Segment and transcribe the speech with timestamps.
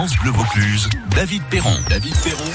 [0.00, 1.76] France Bleu Vaucluse, David Perron.
[1.90, 2.50] David Perron,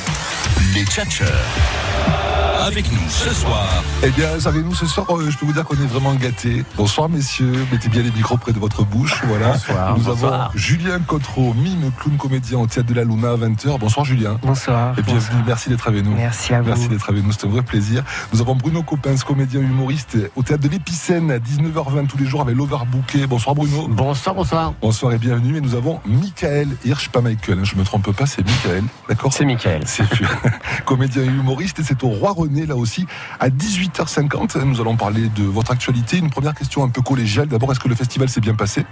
[0.74, 2.25] les tchatcheurs.
[2.66, 3.83] Avec nous ce soir.
[4.02, 6.66] Eh bien, avec nous ce soir, euh, je peux vous dire qu'on est vraiment gâtés.
[6.75, 9.21] Bonsoir messieurs, mettez bien les micros près de votre bouche.
[9.27, 9.52] Voilà.
[9.52, 9.95] Bonsoir.
[9.95, 10.34] Nous bonsoir.
[10.34, 13.77] avons Julien Cotreau, mime clown comédien au théâtre de la Luna à 20h.
[13.77, 14.39] Bonsoir Julien.
[14.41, 14.98] Bonsoir.
[14.98, 16.16] Et bienvenue, merci d'être avec nous.
[16.16, 16.70] Merci à vous.
[16.70, 18.04] Merci d'être avec nous, c'est un vrai plaisir.
[18.34, 22.41] Nous avons Bruno Coppens, comédien humoriste au théâtre de l'Épicène à 19h20 tous les jours
[22.41, 23.27] avec l'Overbooké.
[23.27, 23.88] Bonsoir Bruno.
[23.89, 24.73] Bonsoir, bonsoir.
[24.82, 25.57] Bonsoir et bienvenue.
[25.57, 28.86] Et nous avons Michael Hirsch, pas Michael, je me trompe pas, c'est Michael.
[29.08, 29.84] D'accord C'est Mickaël.
[29.86, 30.27] C'est sûr.
[30.86, 33.05] Comédien et humoriste, et c'est au Roi René, là aussi,
[33.40, 34.62] à 18h50.
[34.64, 36.18] Nous allons parler de votre actualité.
[36.18, 37.48] Une première question un peu collégiale.
[37.48, 38.86] D'abord, est-ce que le festival s'est bien passé?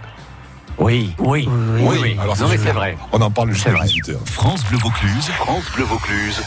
[0.78, 1.98] Oui, oui, oui.
[2.02, 2.18] oui.
[2.20, 2.68] Alors, non, mais super.
[2.68, 2.98] c'est vrai.
[3.12, 3.86] On en parle jusqu'à C'est vrai.
[3.86, 4.18] 18h.
[4.26, 5.28] France Bleu Vaucluse.
[5.38, 6.42] France Bleu Vaucluse.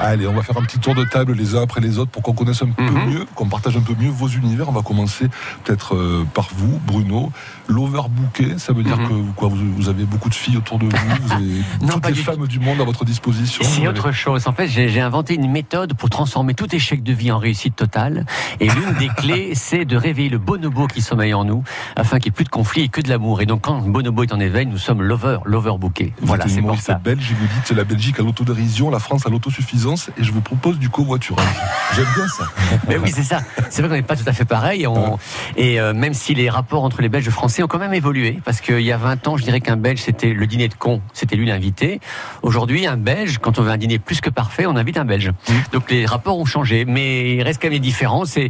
[0.00, 2.22] Allez, on va faire un petit tour de table les uns après les autres pour
[2.22, 3.10] qu'on connaisse un peu Mhm.
[3.10, 4.68] mieux, qu'on partage un peu mieux vos univers.
[4.68, 5.26] On va commencer
[5.64, 7.32] peut-être euh, par vous, Bruno.
[7.66, 9.08] L'overbooké, ça veut dire Mhm.
[9.08, 10.90] que vous- quoi, vous, vous avez beaucoup de filles autour de vous,
[11.22, 11.44] vous avez
[11.82, 13.62] Non, toutes les femmes du monde à votre disposition.
[13.64, 14.46] C'est autre chose.
[14.46, 18.24] En fait, j'ai inventé une méthode pour transformer tout échec de vie en réussite totale.
[18.60, 21.64] Et l'une des clés, c'est de réveiller le bonobo qui sommeille en nous,
[21.96, 23.40] afin qu'il n'y ait plus de conflit et que de l'amour.
[23.40, 26.14] Et donc, quand le bonobo est en éveil, nous sommes l'over, l'overbooké.
[26.20, 26.94] Vous Voilà, c'est pour ça.
[26.94, 30.78] belge vous dites la Belgique à l'autodérision, la France à l'autosuffisance et je vous propose
[30.78, 31.46] du covoiturage.
[31.94, 32.44] J'aime bien ça.
[32.88, 33.40] Mais oui, c'est ça.
[33.70, 34.86] C'est vrai qu'on n'est pas tout à fait pareil.
[34.86, 35.18] On-
[35.56, 37.94] Et euh, même si les rapports entre les Belges et les Français ont quand même
[37.94, 40.74] évolué, parce qu'il y a 20 ans, je dirais qu'un Belge, c'était le dîner de
[40.74, 42.00] con, c'était lui l'invité.
[42.42, 45.30] Aujourd'hui, un Belge, quand on veut un dîner plus que parfait, on invite un Belge.
[45.72, 48.36] Donc les rapports ont changé, mais il reste quand même des différences.
[48.36, 48.48] Et,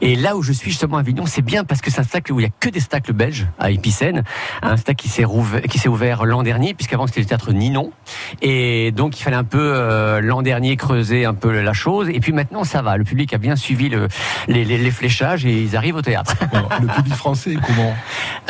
[0.00, 2.32] et là où je suis justement à Avignon, c'est bien parce que c'est un spectacle
[2.32, 4.24] où il y a que des spectacles belges à Épicène,
[4.62, 7.92] un spectacle qui s'est rouvert- qui s'est ouvert l'an dernier, puisqu'avant c'était le théâtre Ninon.
[8.40, 12.08] Et donc il fallait un peu euh, l'an dernier creuser un peu la chose.
[12.08, 14.08] Et puis maintenant ça va, le public a bien suivi le,
[14.48, 16.34] les, les- les fléchages et ils arrivent au théâtre.
[16.52, 17.94] Alors, le public français est comment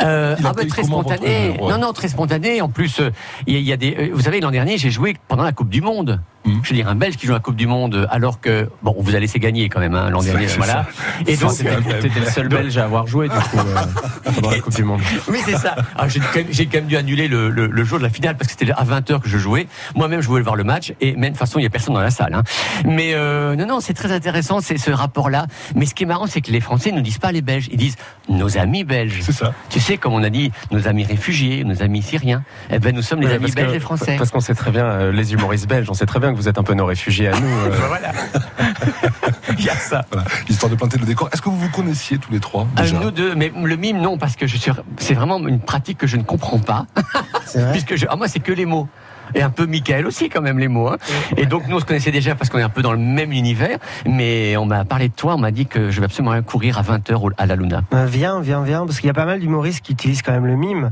[0.01, 1.49] Euh, ah bah, très comment spontané.
[1.49, 1.71] votre- ouais.
[1.71, 2.61] Non non très spontané.
[2.61, 3.09] En plus euh,
[3.47, 3.95] il y, a- il y a des.
[3.97, 6.21] euh, Vous savez l'an dernier j'ai joué pendant la Coupe du Monde.
[6.45, 6.59] Mhm.
[6.63, 9.01] Je veux dire un Belge qui joue la Coupe du Monde alors que bon on
[9.01, 10.47] vous a laissé gagner quand même hein, l'an dernier.
[10.57, 10.85] Voilà.
[11.27, 11.53] Et donc.
[11.57, 15.01] T'étais le seul Belge à avoir joué du coup euh, pendant la Coupe du Monde.
[15.29, 15.75] Oui, c'est ça.
[15.95, 18.09] Alors, j'ai, quand même, j'ai quand même dû annuler le, le- le jour de la
[18.09, 19.67] finale parce que c'était à 20h que je jouais.
[19.95, 21.93] Moi-même, je voulais voir le match et même de toute façon, il n'y a personne
[21.93, 22.33] dans la salle.
[22.33, 22.43] hein.
[22.85, 25.47] Mais euh, non, non, c'est très intéressant, c'est ce rapport-là.
[25.75, 27.77] Mais ce qui est marrant, c'est que les Français ne disent pas les Belges, ils
[27.77, 27.97] disent
[28.29, 29.19] nos amis belges.
[29.21, 29.53] C'est ça.
[29.69, 32.43] Tu sais, comme on a dit, nos amis réfugiés, nos amis syriens.
[32.69, 34.15] Eh ben, nous sommes les Ouais, amis parce que- belges et français.
[34.17, 36.47] Parce qu'on sait très bien, euh, les humoristes belges, on sait très bien que vous
[36.47, 37.47] êtes un peu nos réfugiés à nous.
[37.67, 37.69] euh.
[37.89, 38.11] Voilà.
[39.57, 40.03] Il y a ça.
[40.11, 41.29] Voilà, histoire de planter le décor.
[41.33, 42.97] Est-ce que vous vous connaissiez tous les trois Euh, déjà?
[42.99, 46.07] nous deux, mais le mime non parce que je suis, c'est vraiment une pratique que
[46.07, 46.85] je ne comprends pas.
[47.71, 48.87] Puisque je, ah, moi c'est que les mots.
[49.35, 50.87] Et un peu Michael aussi quand même les mots.
[50.89, 50.97] hein.
[51.37, 53.31] Et donc nous on se connaissait déjà parce qu'on est un peu dans le même
[53.31, 53.77] univers.
[54.07, 56.81] Mais on m'a parlé de toi, on m'a dit que je vais absolument courir à
[56.83, 57.81] 20h à la Luna.
[57.93, 60.45] Euh, viens, viens, viens, parce qu'il y a pas mal d'humoristes qui utilisent quand même
[60.47, 60.91] le mime.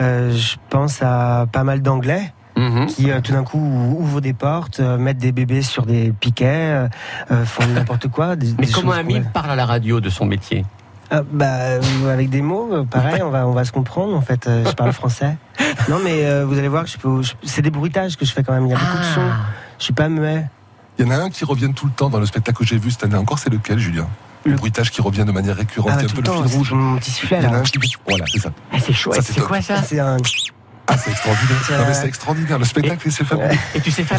[0.00, 2.86] Euh, je pense à pas mal d'anglais Mhm.
[2.86, 3.58] qui euh, tout d'un coup
[3.98, 6.88] ouvrent des portes, euh, mettent des bébés sur des piquets,
[7.30, 8.36] euh, font n'importe quoi.
[8.36, 10.64] des- Mais des comment un mime parle à la radio de son métier?
[11.12, 11.80] Ah, bah, euh,
[12.12, 14.14] avec des mots, euh, pareil, on va, on va se comprendre.
[14.16, 15.36] En fait, euh, je parle français.
[15.88, 18.32] Non, mais euh, vous allez voir, que je peux, je- c'est des bruitages que je
[18.32, 18.66] fais quand même.
[18.66, 19.20] Il y a beaucoup de sons.
[19.78, 20.46] Je suis pas muet.
[20.98, 22.78] Il y en a un qui revient tout le temps dans le spectacle que j'ai
[22.78, 24.06] vu cette année encore, c'est lequel, Julien?
[24.44, 26.22] Le Le- bruitage qui revient de manière récurrente, Ah, il y a un tout peu
[26.22, 26.68] le le temps, fil rouge.
[26.70, 27.58] c'est mon petit sifflet Il y en a là.
[27.58, 27.78] un qui...
[28.08, 28.50] Voilà, c'est ça.
[28.72, 29.82] ah, C'est chouette, Ça, c'est quoi ça?
[29.82, 30.16] C'est un.
[30.86, 31.56] Ah, c'est extraordinaire.
[31.66, 32.58] C'est Non, mais un- c'est extraordinaire.
[32.58, 33.48] Le spectacle, c'est fabuleux.
[33.74, 34.18] Et tu sais faire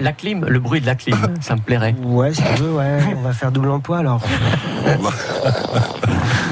[0.00, 1.94] la clim, le bruit de la clim, ça me plairait.
[2.02, 2.98] Ouais, si tu veux, ouais.
[3.16, 4.20] On va faire double emploi alors.
[4.82, 6.48] ハハハハ。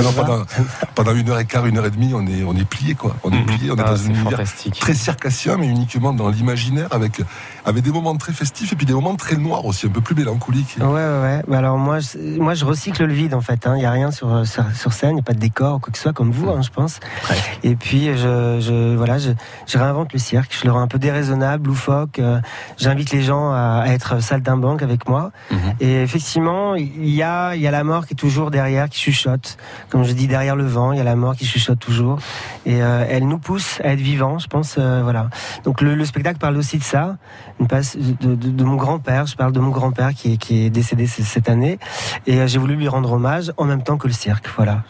[0.00, 0.44] Alors, pendant,
[0.94, 3.16] pendant une heure et quart, une heure et demie, on est, on est plié, quoi.
[3.24, 3.46] On est Mhm.
[3.46, 4.40] plié, on est Ah, dans c'est un univers
[4.78, 7.20] très circassien, mais uniquement dans l'imaginaire, avec,
[7.64, 10.14] avec des moments très festifs et puis des moments très noirs aussi, un peu plus
[10.14, 10.76] mélancoliques.
[10.80, 11.56] Ouais, ouais, ouais.
[11.56, 13.66] Alors moi, je, moi, je recycle le vide en fait.
[13.66, 15.78] Il n'y a rien sur, sur, sur scène, il n'y a pas de décor ou
[15.78, 17.00] quoi que ce soit comme vous, hein, je pense.
[17.62, 19.30] Et puis, je, je, voilà, je,
[19.66, 20.56] je réinvente le cirque.
[20.60, 22.18] Je le rends un peu déraisonnable, loufoque.
[22.18, 22.40] euh,
[22.78, 25.30] J'invite les gens à, à être saltimbanque avec moi.
[25.50, 25.58] Mhm.
[25.80, 29.00] Et effectivement, il y a, il y a la mort qui est toujours derrière, qui
[29.00, 29.56] chuchote.
[29.90, 32.18] Comme je dis, derrière le vent, il y a la mort qui chuchote toujours.
[32.64, 34.76] Et euh, elle nous pousse à être vivants, je pense.
[34.78, 35.28] euh, voilà.
[35.64, 37.16] Donc le, le spectacle parle aussi de ça,
[37.58, 39.26] de, de- de mon grand-père.
[39.26, 41.78] Je parle de mon grand-père qui qui est décédé cette année,
[42.26, 44.48] et euh, j'ai voulu lui rendre hommage en même temps que le cirque.
[44.56, 44.84] Voilà.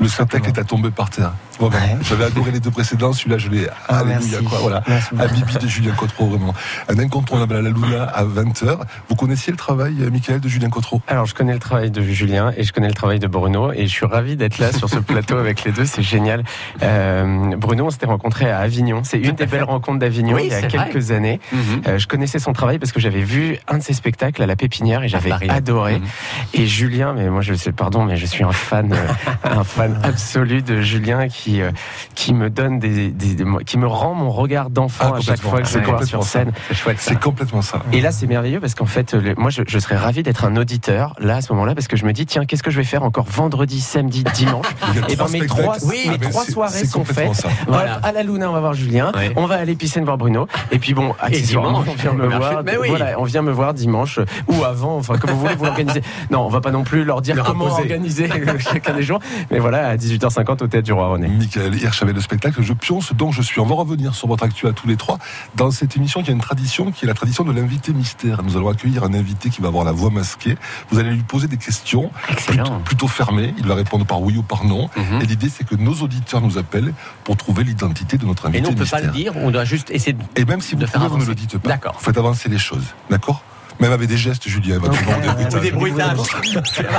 [0.00, 1.32] Le spectacle est à tomber par terre.
[1.58, 1.76] Vraiment.
[1.76, 1.96] Ouais.
[2.08, 3.66] J'avais adoré les deux précédents, celui-là, je l'ai.
[3.86, 4.58] Ah, Alléluia, quoi.
[4.62, 4.82] Voilà.
[5.18, 6.54] Habibi de Julien Cotreau, vraiment.
[6.88, 8.78] Un incontournable à la Luna à 20h.
[9.10, 11.02] Vous connaissiez le travail, euh, Michael, de Julien Cotreau?
[11.06, 13.82] Alors, je connais le travail de Julien et je connais le travail de Bruno et
[13.86, 15.84] je suis ravi d'être là sur ce plateau avec les deux.
[15.84, 16.44] C'est génial.
[16.82, 19.02] Euh, Bruno, on s'était rencontrés à Avignon.
[19.04, 19.58] C'est une des fait.
[19.58, 20.68] belles rencontres d'Avignon Oui, il y a vrai.
[20.68, 21.40] quelques années.
[21.52, 21.82] Mhm.
[21.88, 24.56] Euh, je connaissais son travail parce que j'avais vu un de ses spectacles à la
[24.56, 25.98] Pépinière et j'avais adoré.
[25.98, 26.06] Mhm.
[26.54, 28.96] Et Julien, mais moi je sais, pardon, mais je suis un fan,
[29.44, 31.70] un fan fan absolu de Julien qui euh,
[32.14, 35.40] qui me donne des, des- des- qui me rend mon regard d'enfant Ah, à chaque
[35.40, 36.52] fois que je voir complètement sur scène.
[36.68, 37.00] C'est chouette.
[37.00, 37.10] ça.
[37.10, 37.80] C'est complètement ça.
[37.92, 40.56] Et là, c'est merveilleux parce qu'en fait, le- moi, je, je serais ravi d'être un
[40.56, 42.84] auditeur là à ce moment-là parce que je me dis tiens, qu'est-ce que je vais
[42.84, 44.66] faire encore vendredi, samedi, dimanche?
[45.08, 47.34] Et trois ben mes trois, Oui, mes trois soirées sont faites.
[47.34, 47.48] ça.
[47.66, 47.96] Voilà.
[47.98, 49.12] Hop, à la Luna, on va voir Julien.
[49.14, 49.32] Ouais.
[49.36, 50.46] On va aller piscine voir Bruno.
[50.70, 52.62] Et puis bon, accessoirement, dimanche, on vient me voir.
[52.64, 52.88] Mais oui.
[52.88, 56.02] Voilà, on vient me voir dimanche euh, ou avant, enfin comme vous voulez vous l'organiser.
[56.30, 57.82] Non, on va pas non plus leur dire Leur comment imposer.
[57.82, 58.28] organiser
[58.58, 59.20] chacun des jours.
[59.50, 61.28] Mais voilà, à 18h50 au théâtre du Roi René.
[61.28, 63.60] Michael Hirsch avec le spectacle Je pionce donc je suis.
[63.60, 65.18] On va revenir sur votre actu à tous les trois.
[65.56, 68.42] Dans cette émission, il y a une tradition qui est la tradition de l'invité mystère.
[68.42, 70.56] Nous allons accueillir un invité qui va avoir la voix masquée.
[70.90, 72.10] Vous allez lui poser des questions
[72.46, 73.54] plutôt, plutôt fermées.
[73.58, 74.88] Il va répondre par oui ou par non.
[74.96, 75.22] Mhm.
[75.22, 76.92] Et l'idée, c'est que nos auditeurs nous appellent
[77.24, 79.50] pour trouver l'identité de notre Et invité nous, on ne peut pas le dire, on
[79.50, 80.22] doit juste essayer de.
[80.36, 81.78] Et même si vous de faire pouvez, vous ne le dites pas.
[81.94, 82.84] Vous faites avancer les choses.
[83.08, 83.42] D'accord?
[83.80, 84.78] Même avec des gestes, Julien.
[84.78, 85.54] va Ok, toujours des bruitages.
[85.54, 85.60] ouais.
[85.60, 86.18] Des bruitages.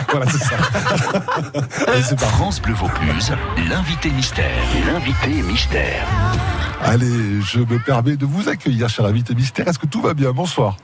[0.09, 0.55] Voilà, c'est ça.
[2.03, 2.35] C'est parti.
[2.35, 3.31] France Bleu Vaucluse,
[3.69, 4.45] l'invité mystère.
[4.87, 6.07] L'invité mystère.
[6.83, 9.67] Allez, je me permets de vous accueillir, cher invité mystère.
[9.67, 10.31] Est-ce que tout va bien?
[10.31, 10.75] Bonsoir.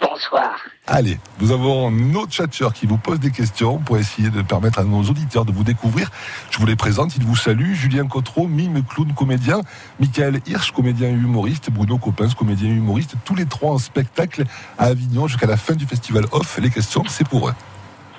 [0.00, 0.56] Bonsoir.
[0.86, 4.84] Allez, nous avons nos tchatcheurs qui vous posent des questions pour essayer de permettre à
[4.84, 6.10] nos auditeurs de vous découvrir.
[6.50, 7.74] Je vous les présente, ils vous saluent.
[7.74, 9.60] Julien Cotreau, mime, clown, comédien.
[9.98, 11.70] Michael Hirsch, comédien et humoriste.
[11.70, 13.14] Bruno Coppens, comédien et humoriste.
[13.24, 14.44] Tous les trois en spectacle
[14.78, 16.58] à Avignon jusqu'à la fin du festival Off.
[16.62, 17.54] Les questions, c'est pour eux.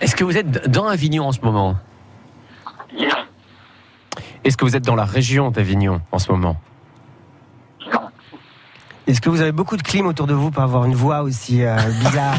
[0.02, 1.76] Est-ce que vous êtes dans Avignon en ce moment?
[2.98, 3.08] Non,
[4.44, 6.58] Est-ce que vous êtes dans la région d'Avignon en ce moment?
[9.10, 11.64] Est-ce que vous avez beaucoup de clim autour de vous pour avoir une voix aussi
[11.64, 12.36] euh, bizarre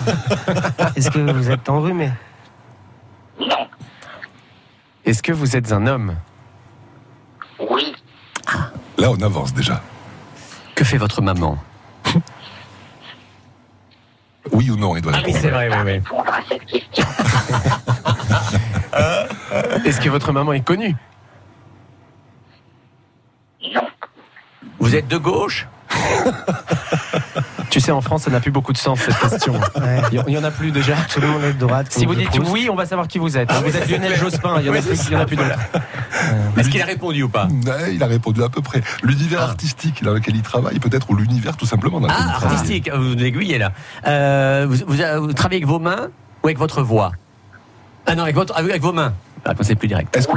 [0.94, 2.12] Est-ce que vous êtes enrhumé
[3.40, 3.66] non,
[5.04, 6.14] Est-ce que vous êtes un homme
[7.58, 7.92] oui,
[8.98, 9.82] Là, on avance déjà.
[10.76, 11.58] Que fait votre maman
[14.52, 15.38] Oui ou non, il doit répondre.
[15.38, 15.92] vrai, oui, oui.
[15.94, 17.04] répondre à cette question.
[19.84, 20.94] Est-ce que votre maman est connue
[23.74, 23.88] Non,
[24.78, 25.66] Vous êtes de gauche
[27.70, 29.54] Tu sais, en France, ça n'a plus beaucoup de sens cette question.
[29.54, 30.00] Ouais.
[30.26, 30.94] Il y en a plus déjà.
[31.12, 31.86] Tout le monde est de droite.
[31.90, 32.50] Si vous dites Proust.
[32.50, 33.52] oui, on va savoir qui vous êtes.
[33.52, 35.56] Vous êtes Lionel Jospin, il y en a plus, il y en a plus d'autres.
[36.56, 37.46] Est-ce qu'il a répondu ou pas?
[37.46, 38.82] Ouais, il a répondu à peu près.
[39.04, 42.38] L'univers artistique dans lequel il travaille, peut-être, ou l'univers tout simplement dans lequel il Ah,
[42.38, 42.56] travaille.
[42.56, 43.70] artistique, vous nous aiguillez là.
[44.06, 46.08] Euh, vous, vous- vous travaillez avec vos mains
[46.42, 47.12] ou avec votre voix?
[48.06, 49.12] Ah non, avec, votre, avec vos mains.
[49.44, 50.14] Ah, c'est plus direct.
[50.16, 50.32] Est-ce que,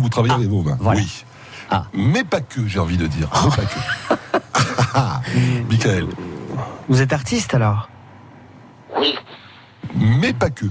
[0.00, 0.76] vous que travaillez Ah, avec vos mains?
[0.80, 0.98] voilà.
[1.00, 1.24] Oui.
[1.70, 1.84] Ah.
[1.94, 3.28] Mais pas que, j'ai envie de dire.
[3.44, 4.38] Mais pas que.
[4.94, 5.20] Ah,
[5.70, 6.06] Michael,
[6.88, 7.88] Vous êtes artiste alors
[8.98, 9.14] oui,
[9.96, 10.66] mais pas que.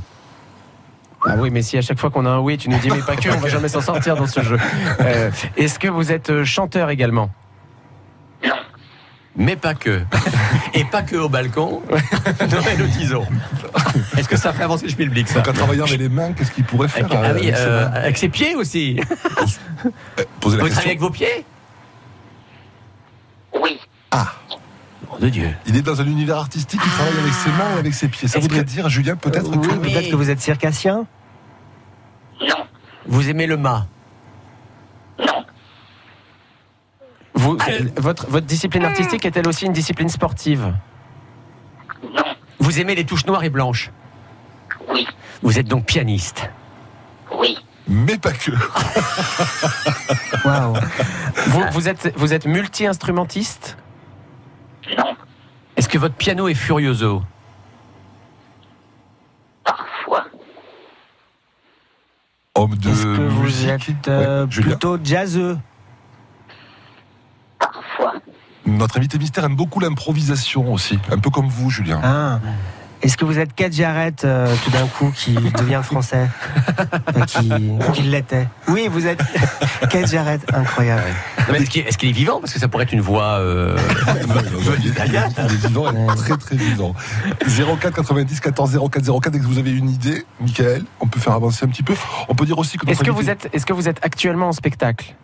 [1.27, 2.99] Ah oui, mais si à chaque fois qu'on a un oui, tu nous dis mais
[3.01, 4.57] pas que, on va jamais s'en sortir dans ce jeu.
[5.01, 7.29] Euh, Est-ce que vous êtes euh, chanteur également?
[8.45, 8.53] Non,
[9.35, 10.03] Mais pas que.
[10.73, 11.81] Et pas que au balcon.
[12.51, 13.25] Noël au tison.
[14.17, 15.41] Est-ce que ça fait avancer le public ça?
[15.41, 17.55] Donc en travaillant avec les mains, qu'est-ce qu'il pourrait faire avec, ah euh, oui, avec
[17.57, 18.99] ses euh, avec ses pieds aussi.
[20.39, 20.81] Posez la Vous travaillez question.
[20.89, 21.45] avec vos pieds
[23.61, 23.79] oui,
[24.11, 24.27] Ah,
[25.09, 25.49] Nom de Dieu.
[25.67, 28.27] il est dans un univers artistique, il travaille avec ses mains et avec ses pieds.
[28.27, 29.73] Ça Est-ce voudrait que- dire, Julien, peut-être Oui, que...
[29.75, 29.93] Oui.
[29.93, 31.05] peut-être que vous êtes circassien
[32.41, 32.55] non,
[33.05, 33.85] Vous aimez le mât
[35.19, 35.45] non,
[37.35, 37.57] vous,
[37.97, 40.73] votre, votre discipline artistique est-elle aussi une discipline sportive
[42.03, 42.23] non,
[42.59, 43.91] Vous aimez les touches noires et blanches
[44.91, 45.07] oui,
[45.43, 46.49] Vous êtes donc pianiste
[47.39, 48.51] oui, Mais pas que.
[50.45, 50.73] Waouh
[51.47, 53.77] vous, vous êtes, vous êtes multi-instrumentiste
[54.97, 55.15] non,
[55.75, 57.23] Est-ce que votre piano est furioso
[59.63, 60.25] parfois,
[62.55, 63.69] Homme de Est-ce que vous musique.
[63.89, 64.67] êtes euh, Ouais, Julien.
[64.69, 65.57] plutôt jazzeux
[67.59, 68.13] parfois,
[68.65, 70.99] Notre invité mystère aime beaucoup l'improvisation aussi.
[71.09, 72.01] Un peu comme vous, Julien.
[72.03, 72.39] Ah.
[73.03, 76.27] Est-ce que vous êtes Kate Jarrett euh, tout d'un coup qui devient français
[77.07, 77.51] Enfin, qui,
[77.93, 79.21] qui l'était Oui, vous êtes
[79.89, 81.01] Kate Jarrett, incroyable.
[81.53, 82.39] Est-ce qu'il est, qu'il est vivant?
[82.39, 83.39] Parce que ça pourrait être une voix.
[83.39, 83.75] euh,
[84.07, 86.93] il, est, il est- il est vivant, il est très très vivant.
[87.47, 91.33] 04 90 14 04 04, dès que vous avez une idée, Michael, on peut faire
[91.33, 91.95] avancer un petit peu.
[92.29, 94.49] On peut dire aussi que Est-ce que, invité- vous êtes, est-ce que vous êtes actuellement
[94.49, 95.15] en spectacle?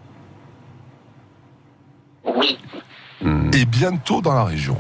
[2.26, 2.58] Oui,
[3.54, 4.78] est bientôt dans la région.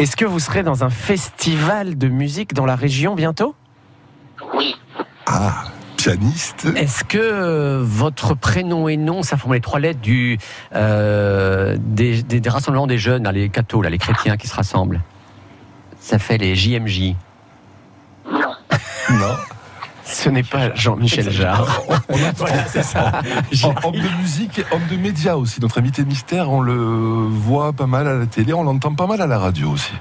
[0.00, 3.54] Est-ce que vous serez dans un festival de musique dans la région bientôt?
[4.54, 4.74] Oui,
[5.26, 5.64] Ah,
[5.98, 6.66] pianiste.
[6.74, 10.38] Est-ce que euh, votre prénom et nom, ça forme les trois lettres du,
[10.74, 14.54] euh, des, des- des rassemblements des jeunes, là, les cathos, là, les chrétiens qui se
[14.54, 15.02] rassemblent?
[16.00, 17.14] Ça fait les JMJ.
[18.32, 18.40] non,
[19.10, 19.34] Non.
[20.10, 21.82] Ce n'est pas Jean-Michel Jarre.
[22.36, 23.22] voilà, c'est ça.
[23.64, 25.60] Homme homme de musique et homme de médias aussi.
[25.60, 29.20] Notre invité mystère, on le voit pas mal à la télé, on l'entend pas mal
[29.20, 29.92] à la radio aussi.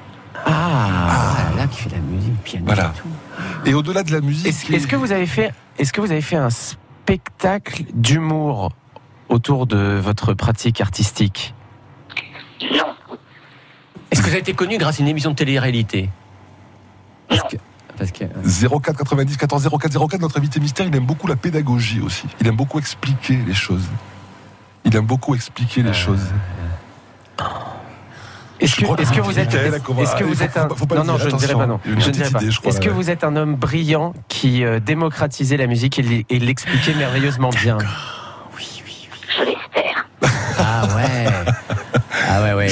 [0.45, 2.65] Ah, là qui fait la musique, piano.
[2.65, 2.91] Voilà.
[2.95, 3.69] et tout.
[3.69, 4.47] Et au-delà de la musique.
[4.47, 8.71] Est-ce est-ce que vous avez fait, est-ce que vous avez fait un spectacles d'humour
[9.27, 11.53] autour de votre pratique artistique?
[12.61, 12.95] Non.
[14.11, 16.09] Est-ce que vous avez été connu grâce à une émission de télé-réalité?
[17.29, 17.57] Que.
[17.99, 18.23] Parce que
[18.79, 22.23] 04 90 14 04 04, notre invité mystère, il aime beaucoup la pédagogie aussi.
[22.41, 23.83] Il aime beaucoup expliquer les choses.
[24.85, 26.21] Il aime beaucoup expliquer les choses.
[28.59, 29.79] Est-ce Je crois que, est-ce que vous êtes, est-ce
[30.15, 31.65] que Ah, vous êtes un, faut- faut pas non non, dire, je ne dirai pas
[31.67, 35.97] non, je je Est-ce que vous êtes un homme brillant qui euh, démocratisait la musique
[35.99, 37.77] et l'expliquait merveilleusement bien?
[39.37, 40.07] Je l'espère.
[40.21, 40.29] Ah ouais
[40.59, 41.18] Ah ouais, ouais.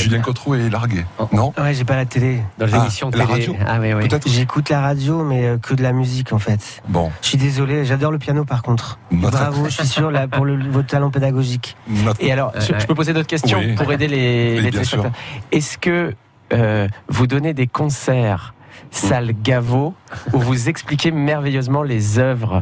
[0.07, 1.05] Julien Cotreau est largué.
[1.19, 1.27] Oh.
[1.33, 2.41] Non Ouais, j'ai pas la télé.
[2.57, 3.45] Dans les Ah, émissions de la télé.
[3.47, 3.55] radio.
[3.67, 4.07] Ah oui, oui.
[4.07, 6.81] Peut-être J'écoute la radio, mais euh, que de la musique en fait.
[6.87, 8.99] Bon, Je suis désolé, j'adore le piano par contre.
[9.11, 11.75] notre, Bravo, je suis sûr là, pour le, votre talent pédagogique.
[11.89, 12.79] notre- Et alors, je, Ouais.
[12.79, 13.75] je peux poser d'autres questions Oui.
[13.75, 15.57] pour aider les, Oui, les.
[15.57, 16.15] Est-ce que
[16.53, 18.53] euh, vous donnez des concerts
[18.91, 19.93] salle Gaveau
[20.33, 22.61] où vous expliquez merveilleusement les œuvres?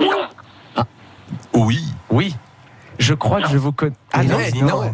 [0.00, 0.06] Non.
[1.54, 2.34] Oui, Oui.
[2.98, 3.94] Je crois que je vous connais.
[4.12, 4.80] Ah non, dit non.
[4.80, 4.92] ouais.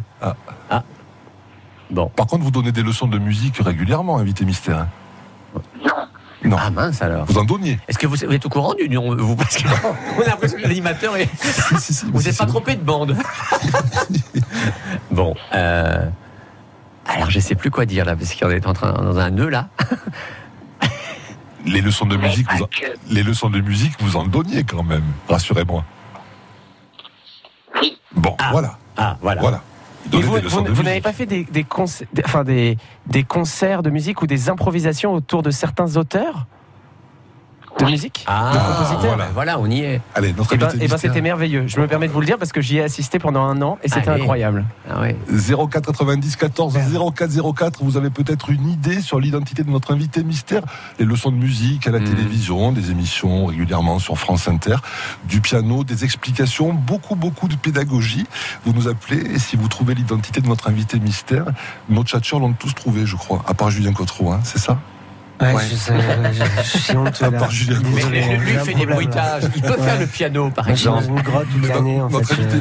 [1.90, 2.08] Bon.
[2.08, 4.78] par contre, vous donnez des leçons de musique régulièrement, invité mystère.
[4.78, 4.88] hein
[5.84, 5.90] Non.
[6.50, 7.24] Non, Ah mince alors.
[7.26, 7.78] vous en donniez.
[7.88, 9.66] Est-ce que vous, vous êtes au courant du nom vous Parce que
[10.18, 11.28] on a l'impression que l'animateur est.
[11.36, 12.50] Si, si, si, Vous si, n'êtes pas si.
[12.50, 13.16] trompé de bande.
[15.10, 15.34] bon.
[15.54, 16.06] Euh...
[17.06, 19.48] Alors je sais plus quoi dire là, parce qu'on est en train dans un nœud
[19.48, 19.68] là.
[21.66, 22.68] Les leçons de musique, vous en...
[23.10, 25.04] les leçons de musique, vous en donniez quand même.
[25.28, 25.82] Rassurez-moi.
[27.80, 27.98] Oui.
[28.14, 28.48] Bon, Ah.
[28.52, 29.40] voilà, Ah voilà.
[29.40, 29.60] voilà.
[30.10, 32.76] Vous, n'avez pas fait des, des, concerts, des- enfin des,
[33.06, 36.46] des concerts de musique ou des improvisations autour de certains auteurs?
[37.78, 39.28] De musique Ah de compositeurs voilà.
[39.34, 40.00] voilà, on y est.
[40.14, 41.10] Allez, notre Eh ben, invité eh ben, mystère.
[41.10, 41.64] c'était merveilleux.
[41.66, 43.78] Je me permets de vous le dire parce que j'y ai assisté pendant un an
[43.82, 44.64] et c'était incroyable.
[44.88, 45.16] Ah ouais.
[45.28, 46.78] 04 90 14
[47.14, 50.62] 04 04, vous avez peut-être une idée sur l'identité de notre invité mystère.
[50.98, 52.04] Les leçons de musique à la Mhm.
[52.10, 54.76] télévision, des émissions régulièrement sur France Inter,
[55.24, 58.26] du piano, des explications, beaucoup, beaucoup de pédagogie.
[58.64, 61.46] Vous nous appelez et si vous trouvez l'identité de notre invité mystère,
[61.88, 64.78] nos tchatcheurs l'ont tous trouvé, je crois, à part Julien Cotreau, hein, c'est ça?
[65.40, 65.62] Ouais, Ouais.
[65.68, 67.38] Je, sais, ouais, je, je suis honteux À là.
[67.40, 69.42] part Julien Mais lui, lui, j'ai fait des bruitages.
[69.56, 70.00] Il peut faire Ouais.
[70.00, 71.04] le piano, par exemple.
[71.08, 72.42] une grotte toute l'année en notre fait.
[72.42, 72.60] invité,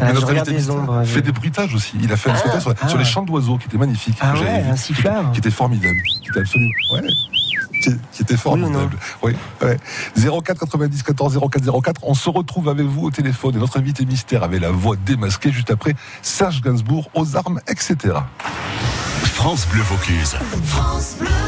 [0.00, 1.04] Ah, je notre regarde invité les mystère ombres.
[1.04, 1.92] fait des bruitages aussi.
[2.02, 3.10] Il a fait un spectacle sur, ah sur les ouais.
[3.10, 4.16] chants d'oiseaux qui était magnifique.
[4.20, 5.32] Ah que ouais, vu, un siffleur.
[5.32, 7.00] qui était formidable, qui était absolument, ouais,
[7.82, 8.96] qui, qui était formidable.
[9.22, 9.78] Oui, ouais.
[10.16, 12.00] 04 90 14 04 04.
[12.04, 15.52] On se retrouve avec vous au téléphone et notre invité mystère avait la voix démasquée
[15.52, 17.96] juste après Serge Gainsbourg aux armes, etc.
[19.24, 20.36] France Bleu Vaucluse.
[20.38, 21.43] Allons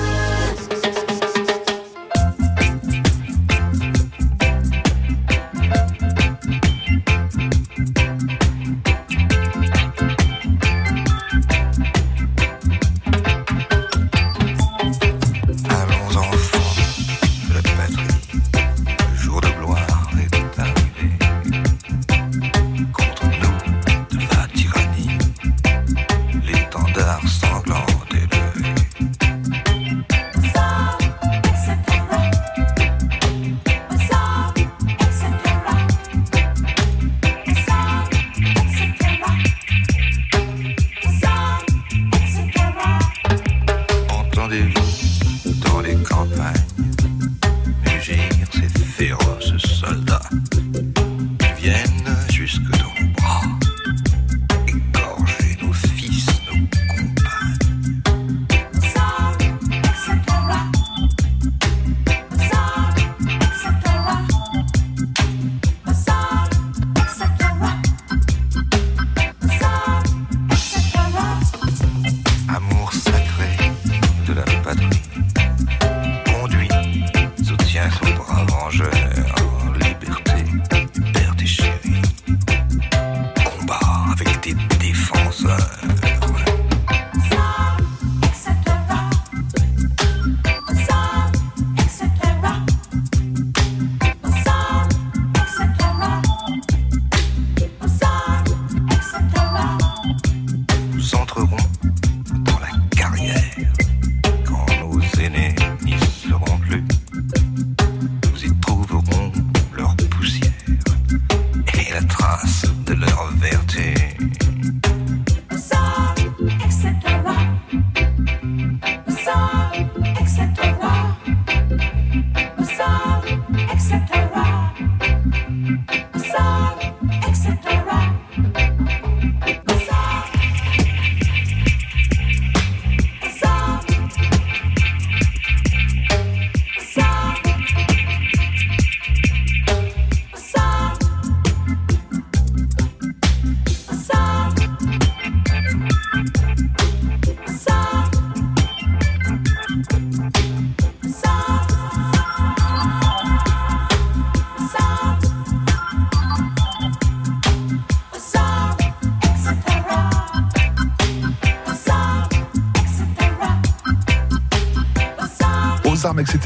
[85.46, 85.95] slime.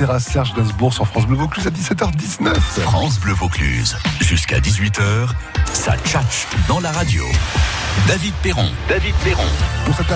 [0.00, 0.18] Etc.
[0.18, 2.54] Serge Gainsbourg sur France Bleu Vaucluse à 17h19.
[2.54, 3.96] France Bleu Vaucluse.
[4.20, 5.28] Jusqu'à 18h,
[5.72, 7.24] ça tchatche dans la radio.
[8.06, 8.66] David Perron.
[8.88, 9.42] David Perron.
[9.84, 10.12] Pour cette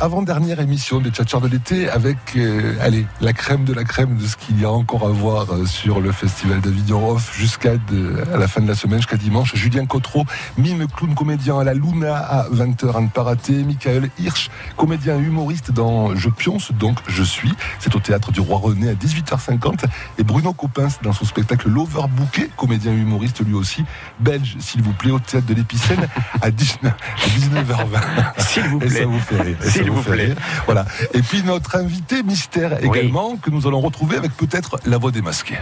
[0.00, 4.26] avant-dernière émission des Tchatcheurs de l'été avec, euh, allez, la crème de la crème de
[4.26, 8.36] ce qu'il y a encore à voir euh, sur le festival d'Avignon Off jusqu'à à
[8.36, 9.54] la fin de la semaine, jusqu'à dimanche.
[9.54, 10.24] Julien Cotreau,
[10.58, 13.64] mime clown comédien à la Luna à 20h à ne pas rater.
[13.64, 17.52] Michael Hirsch, comédien humoriste dans Je pionce, donc je suis.
[17.78, 19.84] C'est au théâtre du Roi René à 18h50.
[20.18, 23.84] Et Bruno Coppens dans son spectacle L'Overbooké, comédien humoriste lui aussi,
[24.20, 26.08] belge, s'il vous plaît, au théâtre de l'Épicène
[26.42, 28.38] à 19 à 19h20.
[28.40, 29.04] S'il vous Et ça plaît.
[29.04, 29.56] vous fait rire.
[29.60, 30.24] S'il vous plaît.
[30.26, 30.36] rire.
[30.66, 30.84] Voilà.
[31.12, 32.98] Et puis notre invité mystère Oui.
[32.98, 35.58] également, que nous allons retrouver avec peut-être la voix démasquée.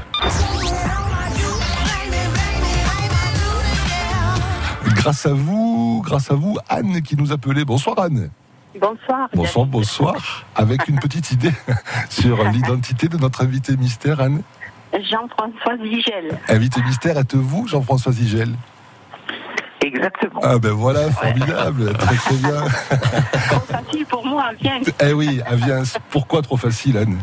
[4.94, 7.64] Grâce à vous, grâce à vous, Anne qui nous appelait.
[7.64, 8.30] Bonsoir Anne.
[8.80, 9.28] Bonsoir.
[9.34, 10.44] Bonsoir, bonsoir.
[10.54, 11.52] Avec une petite idée
[12.08, 14.42] sur l'identité de notre invité mystère, Anne.
[14.92, 16.38] Jean-François Vigel.
[16.48, 18.50] Invité mystère, êtes-vous Jean-François Zigel
[19.82, 20.40] Exactement.
[20.42, 22.64] Ah ben voilà, formidable, très très bien.
[23.48, 24.80] Trop facile pour moi, bien.
[25.00, 27.18] Eh oui, ah, viens, pourquoi trop facile Anne?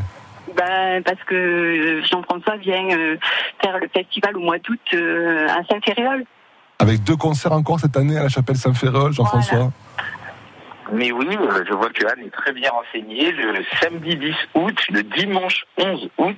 [0.56, 3.18] Ben, parce que euh, Jean-François vient euh,
[3.62, 6.26] faire le festival au mois d'août euh, à Saint-Ferréol.
[6.80, 9.72] Avec deux concerts encore cette année à la chapelle Saint-Ferréol, Jean-François?
[10.94, 13.32] Mais oui, euh, je vois que Anne est très bien renseignée.
[13.32, 16.38] Le samedi 10 août, le dimanche 11 août,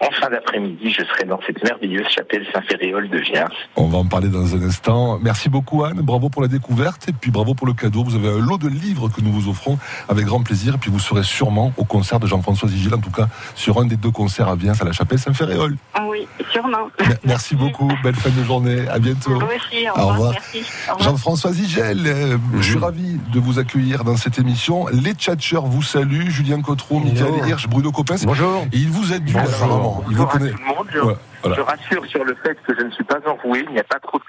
[0.00, 3.48] en fin d'après-midi, je serai dans cette merveilleuse chapelle Saint-Féréol de Viens.
[3.76, 5.18] On va en parler dans un instant.
[5.20, 8.02] Merci beaucoup Anne, bravo pour la découverte et puis bravo pour le cadeau.
[8.04, 10.90] Vous avez un lot de livres que nous vous offrons avec grand plaisir et puis
[10.90, 14.10] vous serez sûrement au concert de Jean-François Zigil, en tout cas sur un des deux
[14.10, 15.76] concerts à Viens à la chapelle Saint-Ferréol.
[15.94, 16.88] Ah oui, sûrement.
[17.00, 19.38] Me- Merci beaucoup, belle fin de journée, à bientôt.
[19.38, 20.12] Vous aussi, au Au revoir.
[20.12, 20.32] revoir.
[20.32, 20.58] Merci.
[20.88, 21.08] Au revoir.
[21.10, 24.86] Jean-François Zigel, euh, je suis ravi de vous accueillir dans cette émission.
[24.92, 26.98] Les tchatcheurs vous saluent, Julien Cotreau.
[27.00, 28.24] Michael Hirsch, Bruno Coppens.
[28.24, 28.64] Bonjour.
[28.72, 29.48] Et il vous aide dû Bonjour.
[29.54, 30.04] apparemment.
[30.10, 30.50] Il vous à connaît.
[30.50, 30.86] tout le monde.
[30.92, 31.56] Je, Voilà, voilà.
[31.56, 33.98] je rassure sur le fait que je ne suis pas enroué, il n'y a pas
[34.00, 34.22] trop de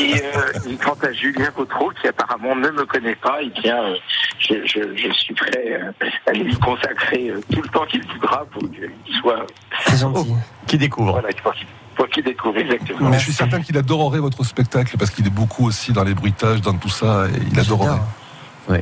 [0.00, 3.82] et, euh, et quant à Julien Cotreau, qui apparemment ne me connaît pas, eh bien,
[3.82, 3.94] euh,
[4.38, 8.44] je, je- je suis prêt euh, à lui consacrer euh, tout le temps qu'il voudra
[8.52, 9.44] pour qu'il soit,
[9.86, 10.32] C'est gentil.
[10.66, 13.10] Qui découvre voilà, pour qu'il pour qu'il découvre exactement.
[13.10, 16.14] Mais je suis certain qu'il adorerait votre spectacle parce qu'il est beaucoup aussi dans les
[16.14, 17.98] bruitages, dans tout ça, et il adorerait.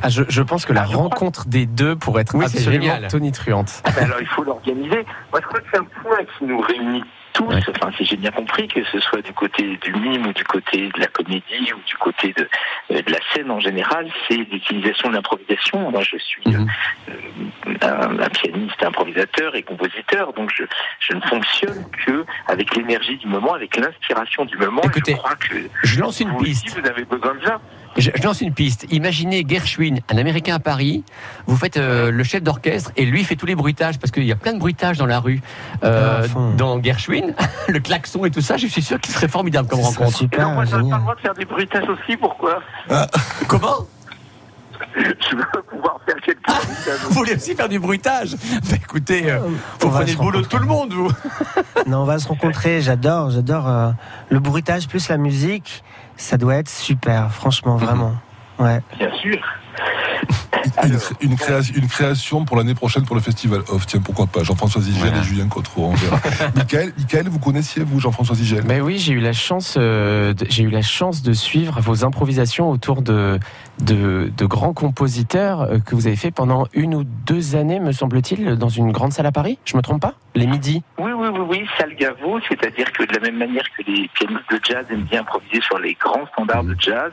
[0.01, 3.81] Ah, je, je pense que la Ah, rencontre des deux pourrait être Oui, absolument tonitruante.
[3.83, 5.05] Ah ben alors il faut l'organiser.
[5.31, 7.45] Moi je crois que c'est un point qui nous réunit tous.
[7.45, 7.59] Ouais.
[7.69, 10.89] Enfin si j'ai bien compris que ce soit du côté du mime ou du côté
[10.89, 12.47] de la comédie ou du côté de,
[12.91, 15.91] euh, de la scène en général, c'est l'utilisation de l'improvisation.
[15.91, 16.67] Moi je suis Mhm.
[17.09, 17.13] euh,
[17.81, 20.63] un, un pianiste, improvisateur et compositeur, donc je,
[20.99, 24.81] je ne fonctionne que avec l'énergie du moment, avec l'inspiration du moment.
[24.83, 27.59] Et je crois que Je lance une vous aussi vous avez besoin de ça.
[27.97, 28.87] Je, je lance une piste.
[28.91, 31.03] Imaginez Gershwin, un Américain à Paris.
[31.45, 34.31] Vous faites euh, le chef d'orchestre et lui fait tous les bruitages parce qu'il y
[34.31, 35.41] a plein de bruitages dans la rue.
[35.83, 37.33] Euh, Ah, dans Gershwin,
[37.67, 40.09] le klaxon et tout ça, je suis sûr qu'il serait formidable comme rencontre.
[40.09, 42.59] Et super, donc moi j'aurais pas le droit de faire des bruitages aussi, pourquoi?
[43.47, 43.85] Comment?
[44.95, 48.35] Je veux pouvoir faire quelques bruitages Vous voulez aussi faire du bruitage?
[48.35, 49.47] Bah, Écoutez, euh, On
[49.87, 51.11] vous va prenez se le boulot de tout le monde, vous.
[51.87, 52.81] Non, on va se rencontrer.
[52.81, 53.91] J'adore, j'adore euh,
[54.29, 55.83] le bruitage plus la musique.
[56.17, 58.13] Ça doit être super, franchement, vraiment.
[58.59, 58.81] Ouais.
[58.97, 59.37] Bien sûr.
[61.21, 63.85] Une, création, une création pour l'année prochaine pour le festival Off.
[63.85, 65.19] Tiens, pourquoi pas Jean-François Zigel Voilà.
[65.19, 66.19] et Julien Cotreau, on verra.
[66.55, 70.45] Michael, Michael, vous connaissiez, vous, Jean-François Zigel Mais oui, j'ai eu la chance, euh, de-
[70.49, 73.39] j'ai eu la chance de suivre vos improvisations autour de
[73.79, 77.91] de, de grands compositeurs euh, que vous avez fait pendant une ou deux années, me
[77.91, 79.57] semble-t-il, dans une grande salle à Paris.
[79.65, 80.13] Je me trompe pas?
[80.35, 80.83] Les midis?
[80.99, 84.59] Oui, oui, oui, oui, Salgavo, c'est-à-dire que de la même manière que les pianistes de
[84.63, 87.11] jazz aiment bien improviser sur les grands standards de jazz,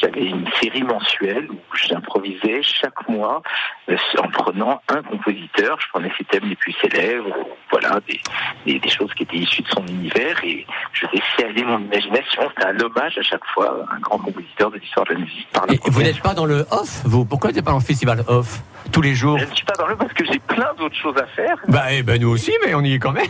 [0.00, 1.56] j'avais une série mensuelle où
[1.88, 3.42] j'improvisais chaque mois
[3.88, 7.34] euh, en prenant un compositeur, je prenais ses thèmes les plus célèbres,
[7.70, 8.20] voilà, des,
[8.66, 12.42] des, des choses qui étaient issues de son univers et je laissais aller mon imagination.
[12.54, 15.48] C'était un hommage à chaque fois à un grand compositeur de l'histoire de la musique.
[15.52, 17.24] Par la Et vous n'êtes pas dans le off, vous?
[17.24, 18.60] Pourquoi vous n'êtes pas dans le festival off
[18.92, 19.38] tous les jours?
[19.38, 21.56] Je ne suis pas dans le parce que j'ai plein d'autres choses à faire.
[21.68, 23.26] Bah, eh ben, nous aussi, mais on y est quand même.